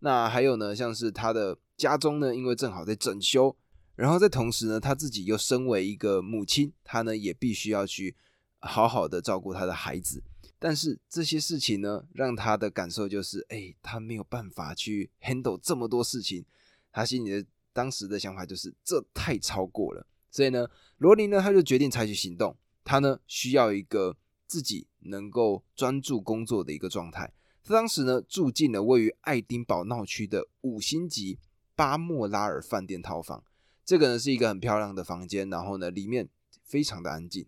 [0.00, 3.56] 那还有呢，像是他的家中呢，因为正好在整修。
[3.94, 8.14] 然后在同时呢，他自己又身为一个母亲，他呢也必须要去
[8.58, 10.22] 好好的照顾他的孩子。
[10.58, 16.44] 但是这些事情呢，让他的感受就是，哎，他没有办法去 handle 这么多事情。
[16.92, 20.06] 他心里的当时的想法就是，这太超过了。
[20.30, 20.66] 所以呢，
[20.98, 22.54] 罗琳呢，他就决定采取行动。
[22.86, 27.32] 他呢需要一个自己能够专注工作的一个状态。
[27.64, 31.40] 他当时呢住进了位于爱丁堡闹区的五星级
[31.74, 33.42] 巴莫拉尔饭店套房。
[33.84, 36.28] 这个呢是一个很漂亮的房间，然后呢里面
[36.62, 37.44] 非常的安静。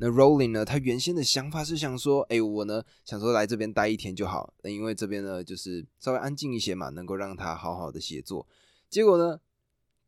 [0.00, 8.46] 那 Rolling 呢，他原先的想法是想说，哎，我呢想说来这边待一天就好，因为这边呢就是稍微安静一些嘛，能够让他好好的写作。
[8.88, 9.40] 结果呢，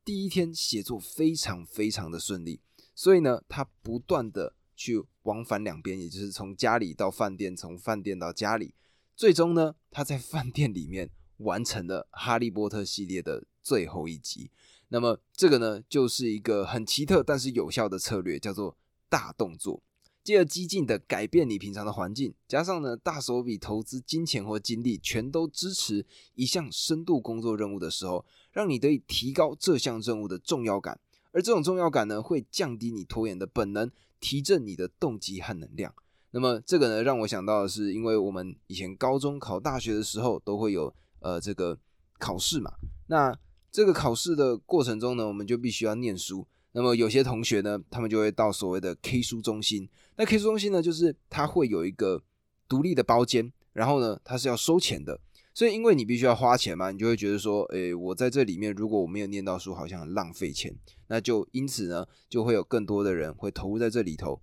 [0.05, 2.61] 第一天写作非常非常的顺利，
[2.95, 8.73] 所以呢他不断的去往返两边，也就是从家里到饭店，从饭店到家里，
[9.15, 14.51] 最终呢他在饭店里面完成了《哈利波特》系列的最后一集。
[14.89, 18.75] 那么这个呢，就是一个很奇特但是有效的策略，叫做
[19.11, 19.83] 大动作，
[20.25, 30.99] 借着激进的改变你平常的环境，加上呢大手笔投资金钱或精力，全都支持一项深度工作任务的时候，让你得以提高这项任务的重要感，
[31.33, 33.91] 而这种重要感呢，会降低你拖延的本能，
[34.21, 35.93] 提振你的动机和能量。
[36.31, 41.79] 那么这个呢，让我想到的是，因为我们以前高中考大学的时候，都会有呃这个
[42.19, 42.71] 考试嘛，
[43.07, 43.37] 那。
[43.73, 46.45] 这个考试的过程中呢，我们就必须要念书。
[46.73, 49.89] 那么有些同学呢，他们就会到所谓的 K 书中心。
[50.17, 52.21] 那 K 书中心呢，就是它会有一个
[52.69, 55.21] 独立的包间，然后呢，它是要收钱的。
[55.53, 60.75] 所以因为你必须要花钱嘛，你就会觉得说，诶，我在这里面如果我没有念到书，好像很浪费钱。
[61.09, 64.41] 那就因此呢，就会有更多的人会投入在这里头。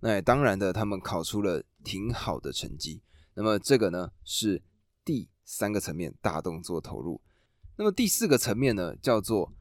[0.00, 3.02] 那当然的，他们考出了挺好的成绩。
[3.34, 4.62] 那么这个呢，是
[5.04, 7.20] 第三个层面，大动作投入。
[7.76, 9.52] 那么第四个层面呢，叫做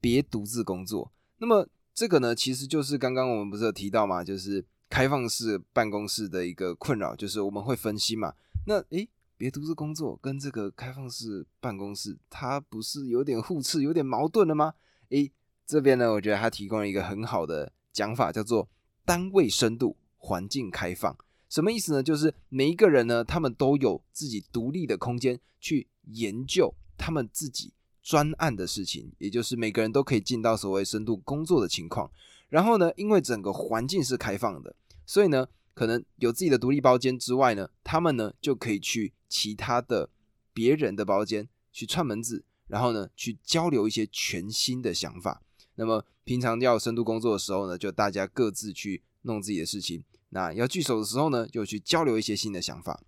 [0.00, 1.12] 别独自工作。
[1.38, 8.34] 那么这个呢，其实就是刚刚我们不是有提到嘛，就是开放式办公室的一个困扰，就是我们会分析嘛。
[8.66, 9.08] 那诶，
[9.42, 14.74] 别独自工作跟这个开放式办公室，它不是有点互斥、有点矛盾了吗？
[15.08, 15.32] 诶，
[15.66, 18.68] 这边呢，我觉得它提供了一个很好的讲法，叫做
[19.04, 21.16] 单位深度、环境开放。
[21.48, 22.00] 什么意思呢？
[22.00, 26.72] 就是每一个人呢，他们都有自己独立的空间去研究。
[26.96, 32.08] 他们自己专案的事情，也就是每个人都可以进到所谓深度工作的情况。
[32.48, 40.10] 然后呢，因为整个环境是开放的，所以呢，可能有自己的独立包间之外呢，他们呢就可以去其他的
[40.52, 45.42] 别人的包间去串门子，然后呢去交流一些全新的想法。
[45.76, 50.04] 那么平常要深度工作的时候呢，就大家各自去弄自己的事情。
[50.28, 53.02] 那要聚首的时候呢，就去交流一些新的想法。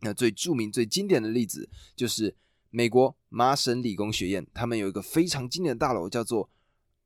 [0.00, 2.34] 那最著名、最经典的例子就是
[2.70, 6.50] 美国麻省理工学院，他们有一个非常经典的大楼，叫做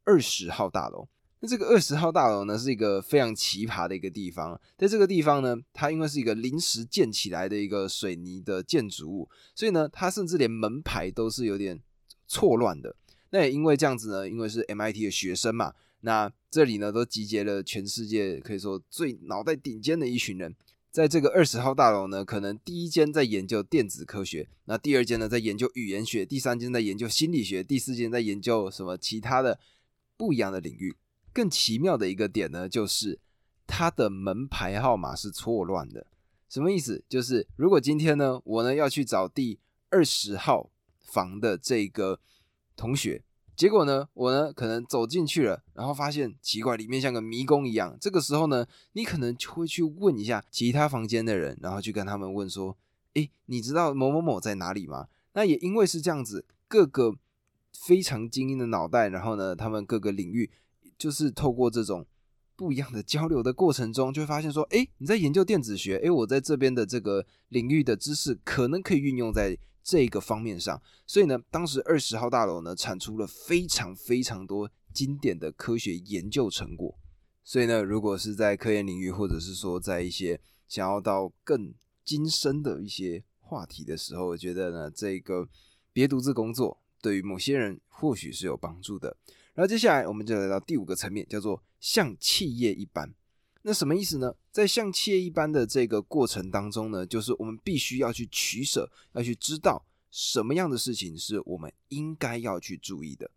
[0.04, 1.08] 二十号大楼。
[1.40, 4.58] 那这个二十号大楼呢，是一个非常奇葩的一个地方。
[4.78, 11.80] 在这个地方呢，它因为是一个临时建起来的一个水泥的建筑物，所以呢，它甚至连门牌都是有点
[12.26, 12.96] 错乱的。
[13.30, 20.54] 那也因为这样子呢，因为是 MIT 的学生嘛，那这里呢都集结了全世界可以说最脑袋顶尖的一群人。
[20.90, 29.60] 在这个二十号大楼呢，可能第一间在研究电子科学，那第二间呢在研究语言学，第三间在研究心理学，第四间在研究什么其他的
[30.16, 30.96] 不一样的领域。
[31.36, 33.18] 更奇妙的一个点呢，就是
[33.66, 36.06] 它的门牌号码是错乱的。
[36.48, 37.04] 什么意思？
[37.10, 39.58] 就是如果今天呢，我呢要去找第
[39.90, 42.18] 二十号房的这个
[42.74, 43.22] 同学。
[43.54, 47.94] 结果呢，我呢可能走进去了，然后发现奇怪，里面像个迷宫一样。
[48.00, 52.74] 这个时候呢，你可能就会去问一下其他房间的人，然后去跟他们问说
[53.12, 57.14] ：“诶，你知道某某某在哪里吗？”那也因为是这样子，各个
[57.74, 60.50] 非常精英的脑袋，然后呢，他们各个领域
[60.98, 62.06] 就是透过这种
[62.54, 76.98] 不一样的交流的过程中，就会发现说：“诶，你在研究电子学，诶，我在这边的这个领域的知识可能可以运用在。”这个方面上，所以呢，当时二十号大楼呢产出了非常非常多经典的科学研究成果。
[77.44, 81.72] 所以呢，如果是在科研领域，或者是说在一些想要到更
[82.04, 85.48] 精深的一些话题的时候，我觉得呢，这个
[85.92, 89.16] 别独自工作对于某些人或许是有帮助的。
[89.56, 93.12] 然后接下来我们就来到第五个层面，叫做像企业一般。
[93.62, 94.32] 那什么意思呢？
[94.52, 103.30] 在像企业一般的这个过程当中呢，就是我们必须要去取舍，要去知道什么样的事情是我们应该要去注意的。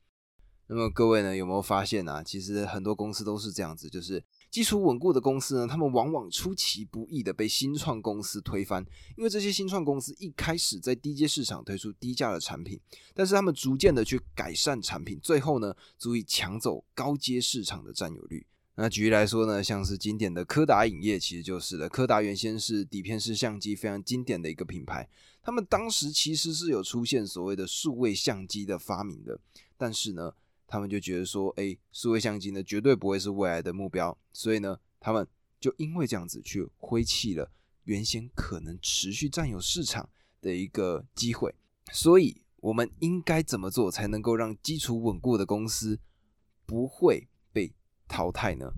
[0.67, 2.21] 那么各位呢，有没有发现啊？
[2.21, 4.21] 其实很多公司都是这样子，就是
[4.51, 8.83] 基础稳固的公司呢，他们往往出其不意的被新创公司推翻，
[9.15, 12.79] 因为这些新创公司一开始在低阶市场推出低价的产品，
[13.13, 18.45] 但是他们逐渐的去改善产品，最后呢，足以抢走高阶市场的占有率。
[18.75, 21.89] 那举例来说呢，像是经典的柯达影业，其实就是了。
[21.89, 25.07] 柯达原先是底片式相机非常经典的一个品牌，
[25.43, 29.37] 他们当时其实是有出现所谓的数位相机的发明的，
[29.77, 30.33] 但是呢，
[30.69, 35.27] 他们就觉得说，哎，数位相机呢绝对不会是未来的目标，所以呢，他们
[35.59, 37.51] 就因为这样子去挥弃了
[37.85, 40.07] 原先可能持续占有市场
[40.39, 41.53] 的一个机会。
[41.91, 45.99] 所以，我们应该怎么做才能够让基础稳固的公司
[46.65, 47.73] 不会被？
[48.11, 48.73] 淘汰呢？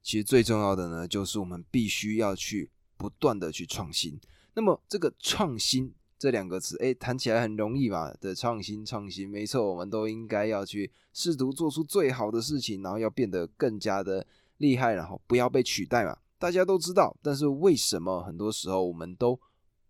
[0.00, 4.20] 其实最重要的呢，就是我们必须要去不断的去创新。
[4.54, 8.12] 那么这个创新这两个词，哎，谈起来很容易嘛。
[8.20, 14.26] 的创新，创新，没错，我们都应该要去试图做出最好的事情，然后要变得更加的
[14.58, 16.14] 厉害，然后不要被取代嘛。
[16.38, 19.40] 大家都知道，但是为什么很多时候我们都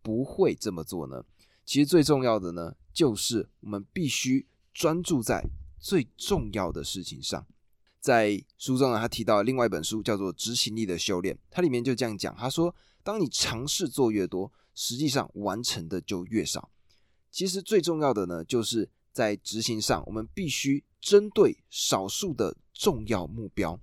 [0.02, 1.24] 不会这么做呢？
[1.64, 5.44] 其实最重要的呢，就是我们必须专注在
[5.80, 7.44] 最重要的事情上。
[7.98, 12.72] 在书中呢，他提到另外一本书叫做《执行力的修炼》，它里面就这样讲，他说：
[13.02, 14.50] 当你尝试做越多，
[14.80, 16.70] 实际上完成的就越少。
[17.30, 23.78] 其实最重要的呢，就是在执行上，我们必须针对少数的重要目标，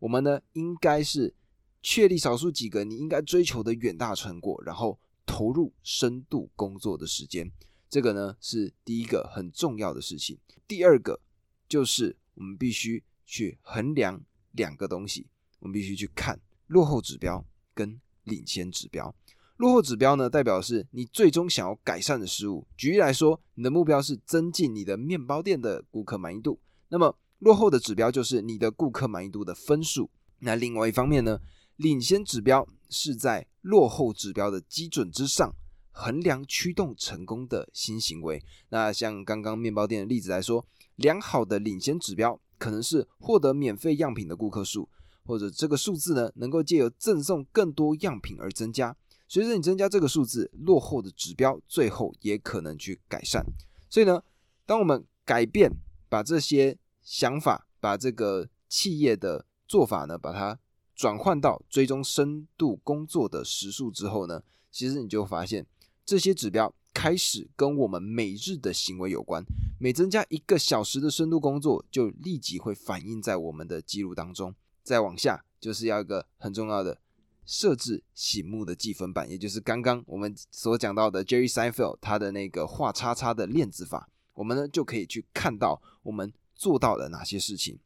[0.00, 1.32] 我们呢应该是
[1.80, 7.48] 确立少数几个你应该追求的远大成果，然后投入深度工作的时间。
[7.88, 10.36] 这个呢是第一个很重要的事情。
[10.66, 11.20] 第二个
[11.68, 13.04] 就是我们必须。
[13.32, 14.20] 去衡量
[14.50, 15.28] 两个东西，
[15.60, 19.14] 我们必须去看落后指标跟领先指标。
[19.60, 22.66] 落后指标呢，代表是你最终想要改善的事物。
[22.78, 26.58] 举例来说，你的目标是增进你的面包店的顾客满意度，
[26.88, 30.08] 那么落后的指标就是你的顾客满意度的分数。
[30.38, 31.38] 那另外一方面呢，
[31.76, 35.54] 领先指标是在落后指标的基准之上
[35.92, 38.42] 衡量驱动成功的新行为。
[38.70, 42.40] 那像刚刚面包店的例子来说，良好的领先指标。
[42.56, 44.86] 可能是获得免费样品的顾客数，
[45.24, 48.94] 或者这个数字呢能够借由赠送更多样品而增加。
[49.30, 53.46] 随着你增加这个数字，落后的指标最后也可能去改善。
[53.88, 54.20] 所以呢，
[54.66, 55.70] 当我们改变，
[56.08, 60.58] 把这些想法，把这个企业的做法呢，把它
[60.96, 65.64] 转换到追踪深度工作的时数之后呢，其实你就发现
[66.04, 66.74] 这些指标。
[66.92, 69.44] 开始跟我们每日的行为有关，
[69.78, 74.52] 每增加一个小时的深度工作，就立即会反映在我们的记录当中。
[74.82, 77.00] 再往下就是要一个很重要的
[77.50, 87.76] 设置醒目的记分板，也就是刚刚我们所讲到的 Jerry Seinfeld 他的那个画叉叉的链子法，我们呢就可以去看到我们做到了哪些事情。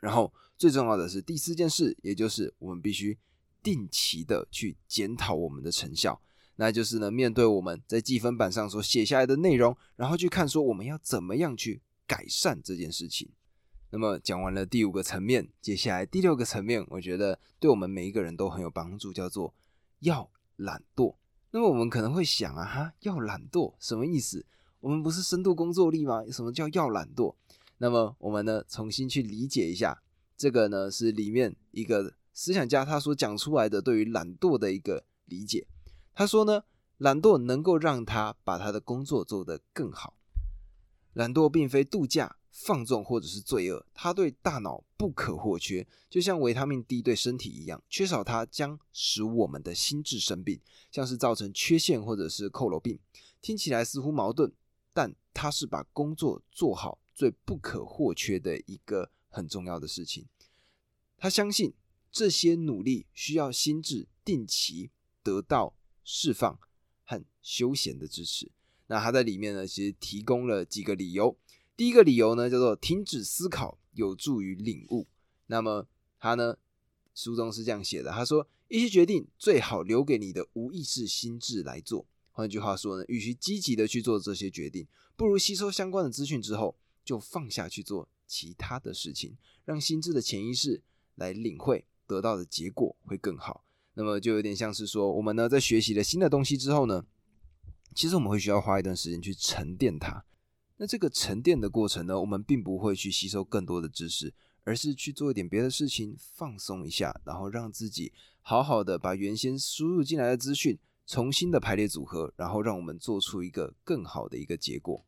[0.00, 3.18] 然后最重要的是第四件事，也就是我们必须
[3.62, 6.18] 定期的去检讨我们的成效，
[6.56, 13.28] 那就是呢面对我们在记分板上所写下来的内容，然后去看说我们要怎么样去改善这件事情。
[13.96, 19.54] 那么讲完了第五个层面，接下来第六个层面，我觉得对我们每一个人都很有帮助，叫做
[20.00, 21.14] 要懒惰。
[21.50, 24.44] 那么我们可能会想啊，哈，要懒惰什么意思？
[24.80, 26.22] 我们不是深度工作力吗？
[26.30, 27.34] 什么叫要懒惰？
[27.78, 30.02] 那么我们呢，重新去理解一下，
[30.36, 35.66] 这个呢是里面一个思想家他所讲出来的对于懒惰的一个理解。
[36.12, 36.64] 他说呢，
[36.98, 40.18] 懒惰能够让他把他的工作做得更好。
[41.14, 42.36] 懒惰并非度假。
[42.58, 50.58] 放纵或者是罪恶，它对大脑不可或缺，就像维他命 D 对身体一样，缺少它将使我们的心智生病，
[50.90, 52.98] 像是造成缺陷或者是佝偻病。
[53.42, 54.50] 听起来似乎矛盾，
[54.94, 60.26] 但它是把工作做好最不可或缺的一个很重要的事情。
[61.18, 61.74] 他相信
[62.10, 64.90] 这些努力需要心智定期
[65.22, 66.58] 得到释放
[67.04, 68.50] 和休闲的支持。
[68.86, 71.36] 那他在里面呢，其实提供了几个理由。
[71.76, 75.06] 第一个理由呢，叫做停止思考有助于领悟。
[75.48, 75.86] 那么
[76.18, 76.56] 他呢，
[77.14, 82.06] 书中是这样写的：他说，一些决定最好留给你的无意识心智来做。
[82.32, 90.82] 换句话说呢，与其积极的去做这些决定，不如吸收相关的资讯之后，就放下去做其他的事情，让心智的潜意识
[91.16, 93.64] 来领会得到的结果会更好。
[93.94, 97.04] 那么就有点像是说，我们呢在学习了新的东西之后呢，
[97.94, 100.24] 其实我们会需要花一段时间去沉淀它。
[100.78, 108.12] 那这个沉淀的过程呢，我们并不会去吸收更多的知识，而是去做一点别的事情，放松一下，然后让自己
[108.42, 115.02] 好好的把原先输入进来的资讯重新的排列组合，然后让我们做出一个更好的一个结果。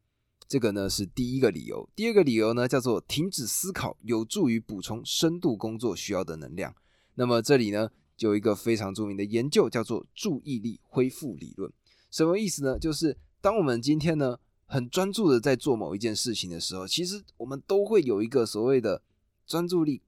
[0.48, 1.86] 这个呢是第一个理由。
[1.94, 6.74] 第二个理由呢叫做停止思考，有助于补充深度工作需要的能量。
[7.16, 11.70] 那么这里呢就有一个非常著名的研究，叫做注意力恢复理论。
[12.10, 12.78] 什么意思呢？
[12.78, 14.38] 就是当我们今天呢。
[14.70, 19.00] 很专注的在做某一件事情的时候，其实我们都会有一个所谓的
[19.46, 20.02] 专注力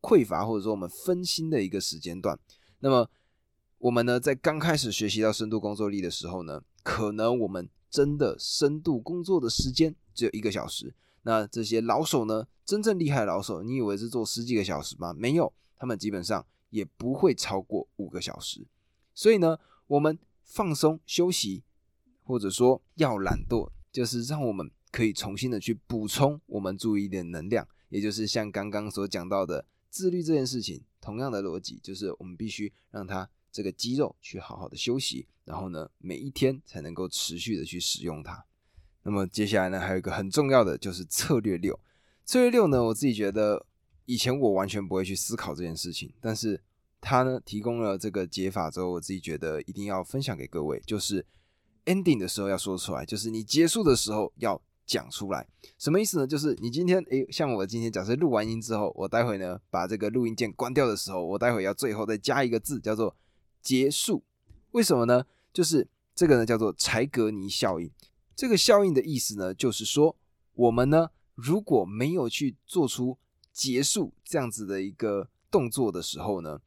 [0.00, 2.36] 匮乏，或者说我们分心的一个时间段。
[2.80, 3.08] 那么
[3.78, 10.92] 我们呢，在刚开始学习到深度工作力的时候呢，可能我们真的深度工作的时间只有一个小时。
[11.22, 15.14] 那这些老手呢，真正厉害的老手，你以为是做十几个小时吗？
[15.14, 18.66] 没有，他们基本上也不会超过五个小时。
[19.14, 21.62] 所以呢，我们放松休息，
[22.24, 23.70] 或者说要懒惰。
[23.92, 38.44] 就是让我们可以重新的去补充我们注意力的能量，也就是像刚刚所讲到的自律这件事情，同样的逻辑，就是我们必须让它这个肌肉去好好的休息，然后呢，每一天才能够持续的去使用它。
[39.02, 41.78] 那么接下来呢，还有一个很重要的就是策略六。
[42.24, 43.66] 策略六呢，我自己觉得
[44.06, 46.62] 以前我完全不会去思考这件事情，但是
[47.00, 51.26] 它呢提供了这个解法之后，我自己觉得一定要分享给各位，就是。
[51.84, 55.46] Ending 的时候要说出来，就是你结束的时候要讲出来，
[55.78, 56.26] 什么意思呢？
[56.26, 63.16] 就是你今天诶，像我今天假设录完音之后，我待会呢把这个录音键关掉的时候，我待会要最后再加一个字，叫做
[63.60, 64.22] 结束。
[64.72, 65.24] 为什么呢？
[65.52, 67.90] 就是这个呢叫做柴格尼效应。
[68.34, 70.16] 这个效应的意思呢，就是说
[70.54, 73.18] 我们呢如果没有去做出
[73.52, 76.60] 结束这样子的一个动作的时候呢，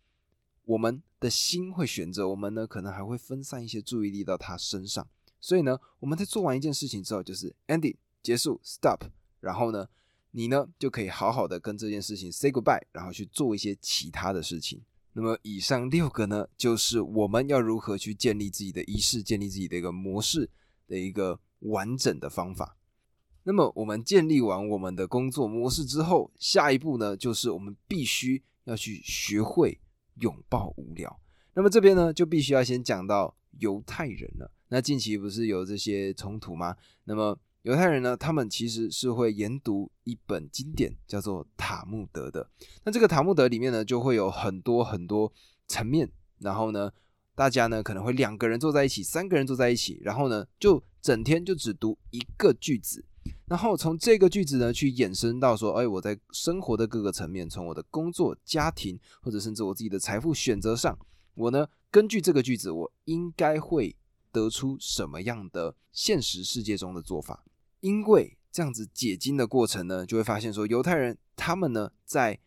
[0.66, 1.02] 我们。
[1.18, 5.08] 的心会悬着，我们呢可能还会分散一些注意力到他身上，
[5.40, 9.00] 所以呢，我们在做完一件事情之后，就是 ending 结束 stop，
[9.40, 9.88] 然后呢，
[10.32, 14.80] 你呢就可以好好的跟这件事情 say goodbye，然后去做一些其他的事情。
[15.14, 20.48] 那么以上六个呢，就是我们要如何去建立自己的仪式，建立自己的一个模式
[20.88, 22.78] 的一个完整的方法。
[23.46, 29.80] 那么我们建立完我们的工作模式之后，下一步呢，就是我们必须要去学会。
[30.22, 31.20] 拥抱无聊，
[31.54, 34.52] 那么这边呢就必须要先讲到犹太人了。
[34.70, 36.76] 那近期不是有这些冲突吗？
[37.04, 42.50] 那么犹太人呢，他们其实是会研读一本经典，叫做塔木德的。
[42.84, 45.32] 那这个塔木德里面呢，就会有很多很多
[45.68, 46.10] 层面。
[46.40, 46.92] 然后呢，
[47.34, 53.04] 大家呢可能会两个人坐在一起，三个人坐在一起，然后呢就整天就只读一个句子。
[53.48, 60.98] 然后从这个句子呢，去衍生到说，哎，我在生活的各个层面，从我的工作、家庭，或者甚至我自己的财富选择上，
[61.36, 63.96] 我呢，根据这个句子，我应该会
[64.32, 67.46] 得出什么样的现实世界中的做法？
[67.82, 72.40] 因为这样子解经的过程呢，就会发现说，犹太人他们呢，在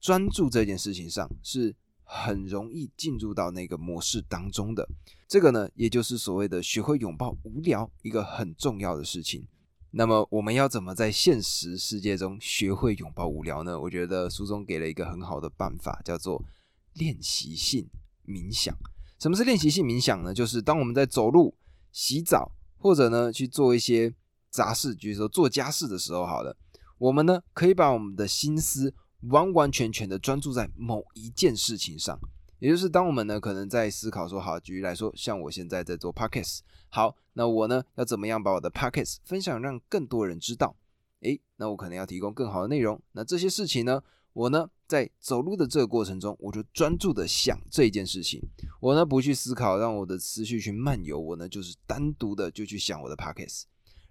[0.00, 1.74] 专注这件事情上是
[2.04, 4.88] 很容易进入到那个模式当中的。
[5.26, 9.48] 这个呢，也就是所谓的学会拥抱无聊一个很重要的事情。
[9.90, 13.80] 那么我们要怎么在现实世界中学会拥抱无聊呢？
[13.80, 16.44] 我觉得书中给了一个很好的办法，叫做
[16.92, 17.88] 练习性
[18.26, 18.76] 冥想。
[19.18, 20.34] 什么是练习性冥想呢？
[20.34, 21.56] 就是当我们在走路、
[21.90, 24.14] 洗澡，或者呢去做一些
[24.50, 26.54] 杂事，比如说做家事的时候，好了，
[26.98, 28.94] 我们呢可以把我们的心思
[29.30, 32.18] 完完全全的专注在某一件事情上。
[32.58, 36.58] 也就是当我们呢可能在思考说，好，举例来说，像我现在在做 podcast。
[36.90, 40.76] 好，那我呢要怎么样把我的 pockets 分享让更多人知道？
[41.20, 43.00] 诶，那我可能要提供更好的内容。
[43.12, 48.40] 那这些事情呢，我呢在走路的这个过程中，我就专注的想这件事情。
[48.80, 51.18] 我呢不去思考，让我的思绪去漫游。
[51.18, 53.64] 我呢就是单独的就去想我的 pockets。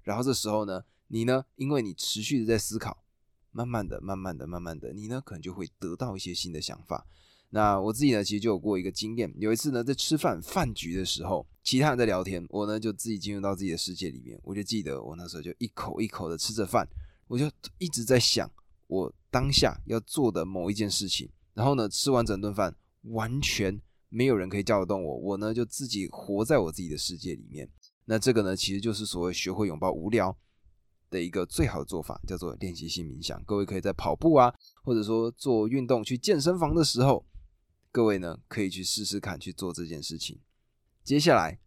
[0.03, 3.03] 然后这时候呢，你呢，因为你持续的在思考，
[3.51, 7.07] 慢慢的、慢慢的、慢慢的，你呢可能就会得到一些新的想法。
[7.49, 9.33] 那我自己呢，其实就有过一个经验。
[9.37, 14.37] 有一次呢，在吃饭饭局的时候，其他人在聊天，我呢就自己进入到自己的世界里面。
[14.43, 16.85] 我就记得我那时候就一口一口的吃着饭，
[17.25, 18.51] 我就一直在想
[18.87, 21.29] 我当下要做的某一件事情。
[21.53, 23.79] 然后呢，吃完整顿饭，完全
[24.09, 27.69] 没有人可以叫得动我，我呢就自己活在我自己的世界里面。
[28.03, 30.37] 那这个呢，其实就是所谓学会拥抱无聊
[31.09, 33.41] 的一个最好的做法，叫做练习性冥想。
[33.45, 37.25] 各位可以在跑步啊，或者说做运动去健身房的时候。
[37.91, 40.39] 各位呢，可以去试试看去做这件事情。
[41.03, 41.57] 接下来，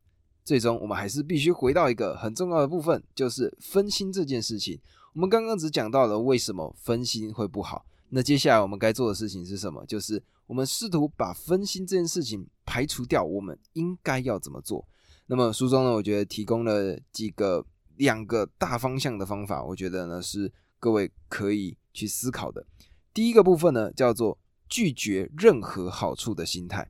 [0.44, 4.78] 最终我们还是必须回到一个很重要的部分，就是分心这件事情。
[5.14, 9.84] 我们刚刚只讲到了为什么分心会不好，那接下来我们该做的事情是什么？
[9.86, 13.24] 就是我们试图把分心这件事情排除掉。
[13.24, 14.86] 我们应该要怎么做？
[15.26, 17.66] 那么书中呢，我觉得提供了几个
[17.96, 22.64] 两个大方向的方法，我觉得呢是各位可以去思考的。
[23.12, 24.38] 第一个部分呢，叫做。
[24.70, 26.88] 拒绝任何好处的心态。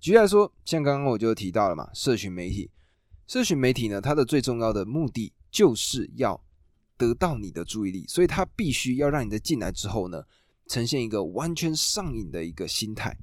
[0.00, 2.68] 举例来说，像刚刚我就提到了嘛，社群媒体，
[3.28, 6.44] 社群媒体呢，它的最重要的目的就是要
[6.96, 10.24] 得到你的注意力，所以它必须要让你在进来之后呢，
[10.66, 13.16] 呈现一个完全上瘾的一个心态。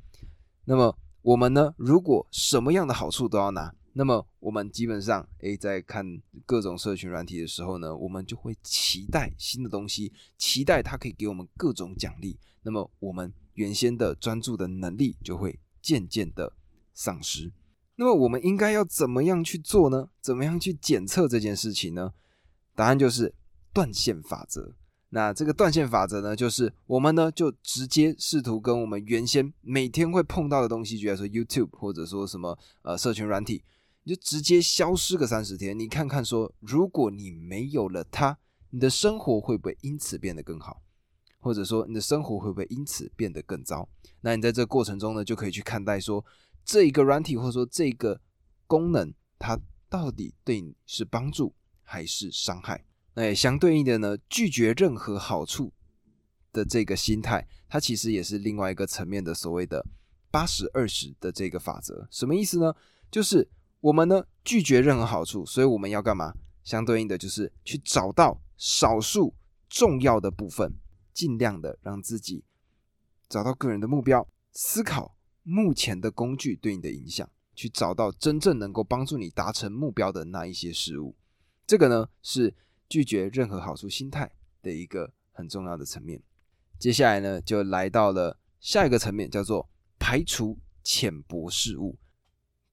[0.63, 6.05] 那么我们呢，如果什么样的好处都要拿，那么我们基本上，诶，在看
[6.45, 12.39] 各种社群软体的时候呢，我们就会期待新的东西，期待它可以给我们各种奖励。
[12.61, 13.33] 那么我们。
[13.59, 16.53] 原先的专注的能力就会渐渐的
[16.93, 17.51] 丧失。
[17.97, 20.07] 那么我们应该要怎么样去做呢？
[20.21, 22.13] 怎么样去检测这件事情呢？
[22.73, 23.35] 答案就是
[23.73, 24.73] 断线法则。
[25.09, 33.61] 那这个断线法则呢，就是我们呢就直接试图跟我们原先每天会碰到的东西，比如说 YouTube 或者说什么呃社群软体，
[34.03, 35.77] 你就直接消失个三十天。
[35.77, 38.37] 你看看说，如果你没有了它，
[38.69, 40.81] 你的生活会不会因此变得更好？
[41.39, 43.87] 或者说你的生活会不会因此变得更糟？
[44.21, 46.23] 那你在这个过程中呢，就可以去看待说
[46.63, 48.19] 这一个软体或者说这个
[48.67, 49.59] 功能，它
[49.89, 52.85] 到底对你是帮助还是伤害？
[53.13, 55.73] 那也相对应的呢，拒绝任何好处
[56.51, 59.85] 的这个心态，它其实也是另外一个层面的所谓的
[60.29, 62.07] 八十二十的这个法则。
[62.11, 62.73] 什么意思呢？
[63.09, 63.49] 就是
[63.81, 66.33] 我们呢拒绝任何好处，所以我们要干嘛？
[66.63, 69.33] 相对应的就是去找到少数
[69.67, 70.71] 重要的部分。
[71.19, 72.45] 尽量的让自己
[73.27, 81.13] 找到个人的目标，思考目前的工具对你的影响，去找到真正能够帮助你达成目标的那一些事物。
[81.67, 82.55] 这个呢是
[82.87, 86.23] 拒绝任何好处心态的一个很重要的层面。
[86.79, 91.97] 接下来呢就来到了下一个层面，叫做排除浅薄事物。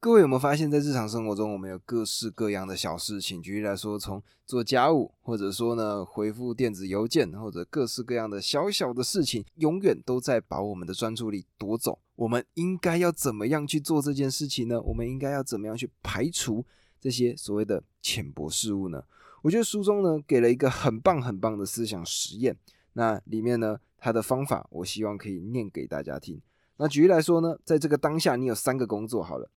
[0.07, 3.43] 各位有没有发现，在日常生活中，我们有各式各样的小事情。
[3.43, 11.99] 举例来说，从做家务，或者说呢回复电子邮件，或者各式各样的小小的事情，永远都在把我们的专注力夺走。
[12.15, 14.81] 我们应该要怎么样去做这件事情呢？
[14.81, 16.65] 我们应该要怎么样去排除
[17.01, 19.03] 这些所谓的浅薄事物呢？
[19.43, 22.57] 我觉得书中呢给了一个很棒很棒的思想实验。
[22.93, 26.41] 那里面呢，它的方法，我希望可以念给大家听。
[26.77, 29.51] 那举例来说呢，在这个当下，你有三个工作，好了。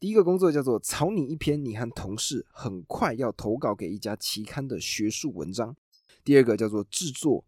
[0.00, 5.76] 第一个工作叫做草拟一篇你和同事很快要投稿给一家期刊的学术文章。
[6.24, 7.44] 第二个叫做制作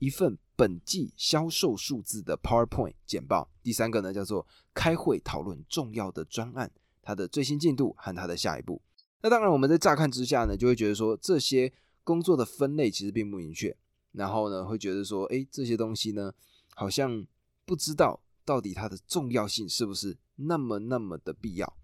[0.00, 3.48] 一份本季销售数字的 PowerPoint 简报。
[3.62, 4.44] 第三个呢叫做
[4.74, 6.68] 开会讨论重要的专案，
[7.00, 8.82] 它的最新进度和它的下一步。
[9.20, 11.72] 那当然我们在乍看之下呢，就会觉得说这些
[12.02, 13.76] 工作的分类其实并不明确，
[14.10, 16.32] 然后呢会觉得说，哎，这些东西呢
[16.74, 17.24] 好像
[17.64, 21.76] 不知道到底它的重要性是不是那么那么的必要。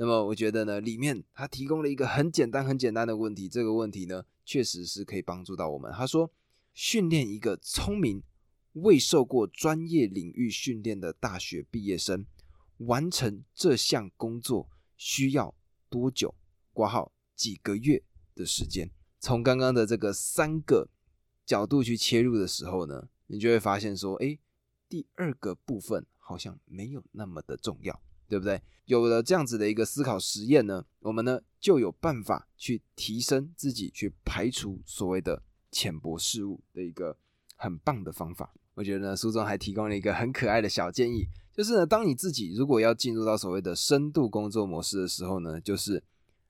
[0.00, 3.46] 那么我觉得呢，里面他提供了一个很简单、很简单的问题。
[3.50, 5.92] 这个问题呢，确实是可以帮助到我们。
[5.92, 6.32] 他说，
[6.72, 8.22] 训练一个聪明、
[8.72, 12.24] 未受过专业领域训练的大学毕业生，
[12.78, 15.54] 完成这项工作需要
[15.90, 16.34] 多久？
[16.72, 18.02] 挂号几个月
[18.34, 18.90] 的时间。
[19.18, 20.88] 从刚刚的这个三个
[21.44, 24.38] 角度去切入的时候呢，你就会发现说，哎，
[24.88, 28.00] 第二个部分好像没有那么的重要，
[28.30, 28.62] 对不对？
[28.84, 37.16] 有了这样子的一个思考实验呢，我们呢就有办法去提升自己，去排除所谓的浅薄事物的一个
[37.56, 38.54] 很棒的方法。
[38.74, 46.02] 我觉得呢，书中还提供了一个很可爱的小建议，就是呢，当你自己如果要进入到所谓的深度工作模式的时候呢，就是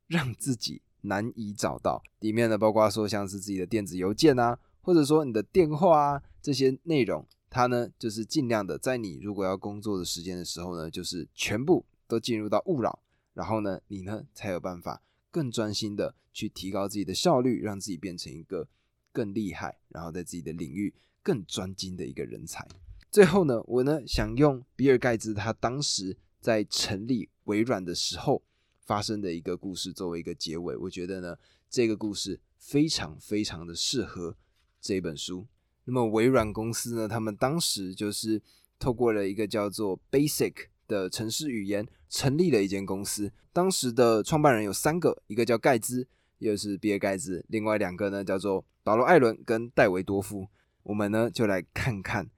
[0.07, 13.03] 让自己难以找到里面呢，包括说像是自己的电子邮件啊，或者说你的电话啊这些内容，它呢就是尽量的在你如果要工作的时间的时候呢，就是全部都进入到勿扰，
[13.34, 18.66] 然后呢，你呢才有办法更专心的去提高自己的效率，让自己变成一个
[19.12, 20.94] 更厉害，然后在自己的领域。
[21.22, 22.66] 更专精的一个人才。
[23.11, 28.42] 最后呢，我呢想用比尔盖茨他当时在成立微软的时候
[28.86, 30.74] 发生的一个故事作为一个结尾。
[30.78, 31.36] 我觉得呢，
[31.68, 34.34] 这个故事非常非常的适合
[34.80, 35.46] 这本书。
[35.85, 38.41] 那么微软公司呢，他们当时就是
[38.78, 40.55] 透过了一个叫做 Basic
[40.87, 43.33] 的城市语言，成立了一间公司。
[43.53, 46.07] 当时的创办人有三个，一个叫盖茨，
[46.39, 50.49] 又是比尔盖茨；另外两个呢叫做保罗艾伦跟戴维多夫。
[50.83, 52.31] 我们呢就来看看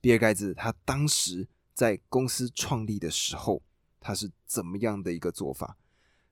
[0.00, 3.62] 比尔盖茨他当时在公司创立的时候，
[3.98, 5.76] 他是怎么样的一个做法。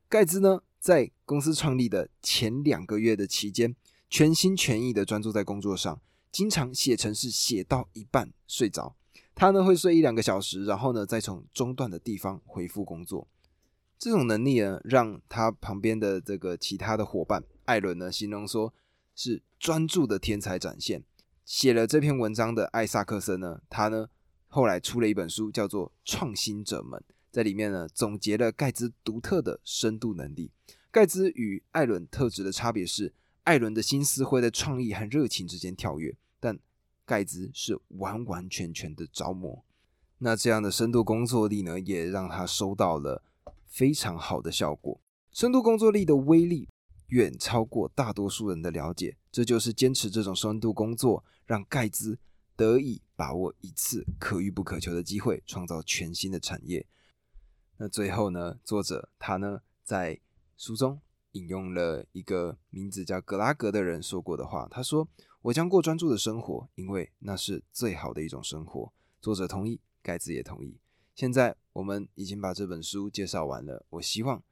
[0.08, 3.74] 盖茨呢在公司创立的前两个月的期间，
[4.08, 6.00] 全心全意的专注在工作上，
[6.30, 8.96] 经常写程式写到一半睡着。
[9.34, 13.28] 他呢会睡一两个小时，然后呢再从中断的地方回复工作。
[13.98, 18.72] 这种能力呢，让他旁边的这个其他的伙伴艾伦呢形容说
[19.14, 21.02] 是专注的天才展现。
[21.44, 24.08] 写了这篇文章的艾萨克森呢，他呢
[24.48, 27.00] 后来出了一本书，叫做《创新者们》。
[27.30, 30.50] 在里面呢，总结了盖茨独特的深度能力。
[30.90, 33.12] 盖茨与艾伦特质的差别是，
[33.48, 36.58] 艾伦的心思会在创意和热情之间跳跃，但
[37.06, 39.64] 盖茨是完完全全的着魔。
[40.18, 43.22] 那这样的深度工作力呢，也让他收到了
[43.66, 45.00] 非常好的效果。
[45.32, 46.68] 深度工作力的威力。
[47.08, 52.18] 远超过大多数人的了解，这就是坚持这种深度工作，让盖茨
[52.54, 56.84] 得以把握一次可遇不可求的机会，创造全新的产业。
[57.78, 60.20] 那最后呢，作者他呢在
[60.58, 61.00] 书中
[61.32, 65.08] 引用了一个名字叫格拉格的人说过的话，他说
[65.42, 70.78] ：“我将过专注的生活，因为那是最好的一种生活。”作者同意，盖茨也同意。
[71.14, 74.42] 现在我们已经把这本书介绍完了，我希望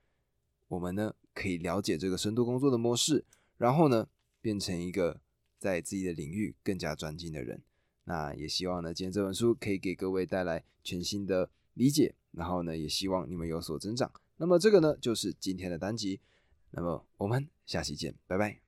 [0.69, 1.15] 我们呢。
[1.37, 3.23] 可以了解这个深度工作的模式，
[3.59, 4.09] 然后呢，
[4.41, 5.21] 变成一个
[5.59, 7.63] 在自己的领域更加专精的人。
[8.05, 14.11] 那也希望呢，今天这本书可以给各位带来全新的理解，然后呢，也希望你们有所增长。
[14.39, 16.19] 那么这个呢，就是今天的单集。
[16.77, 18.61] 那么我们下期见，拜拜。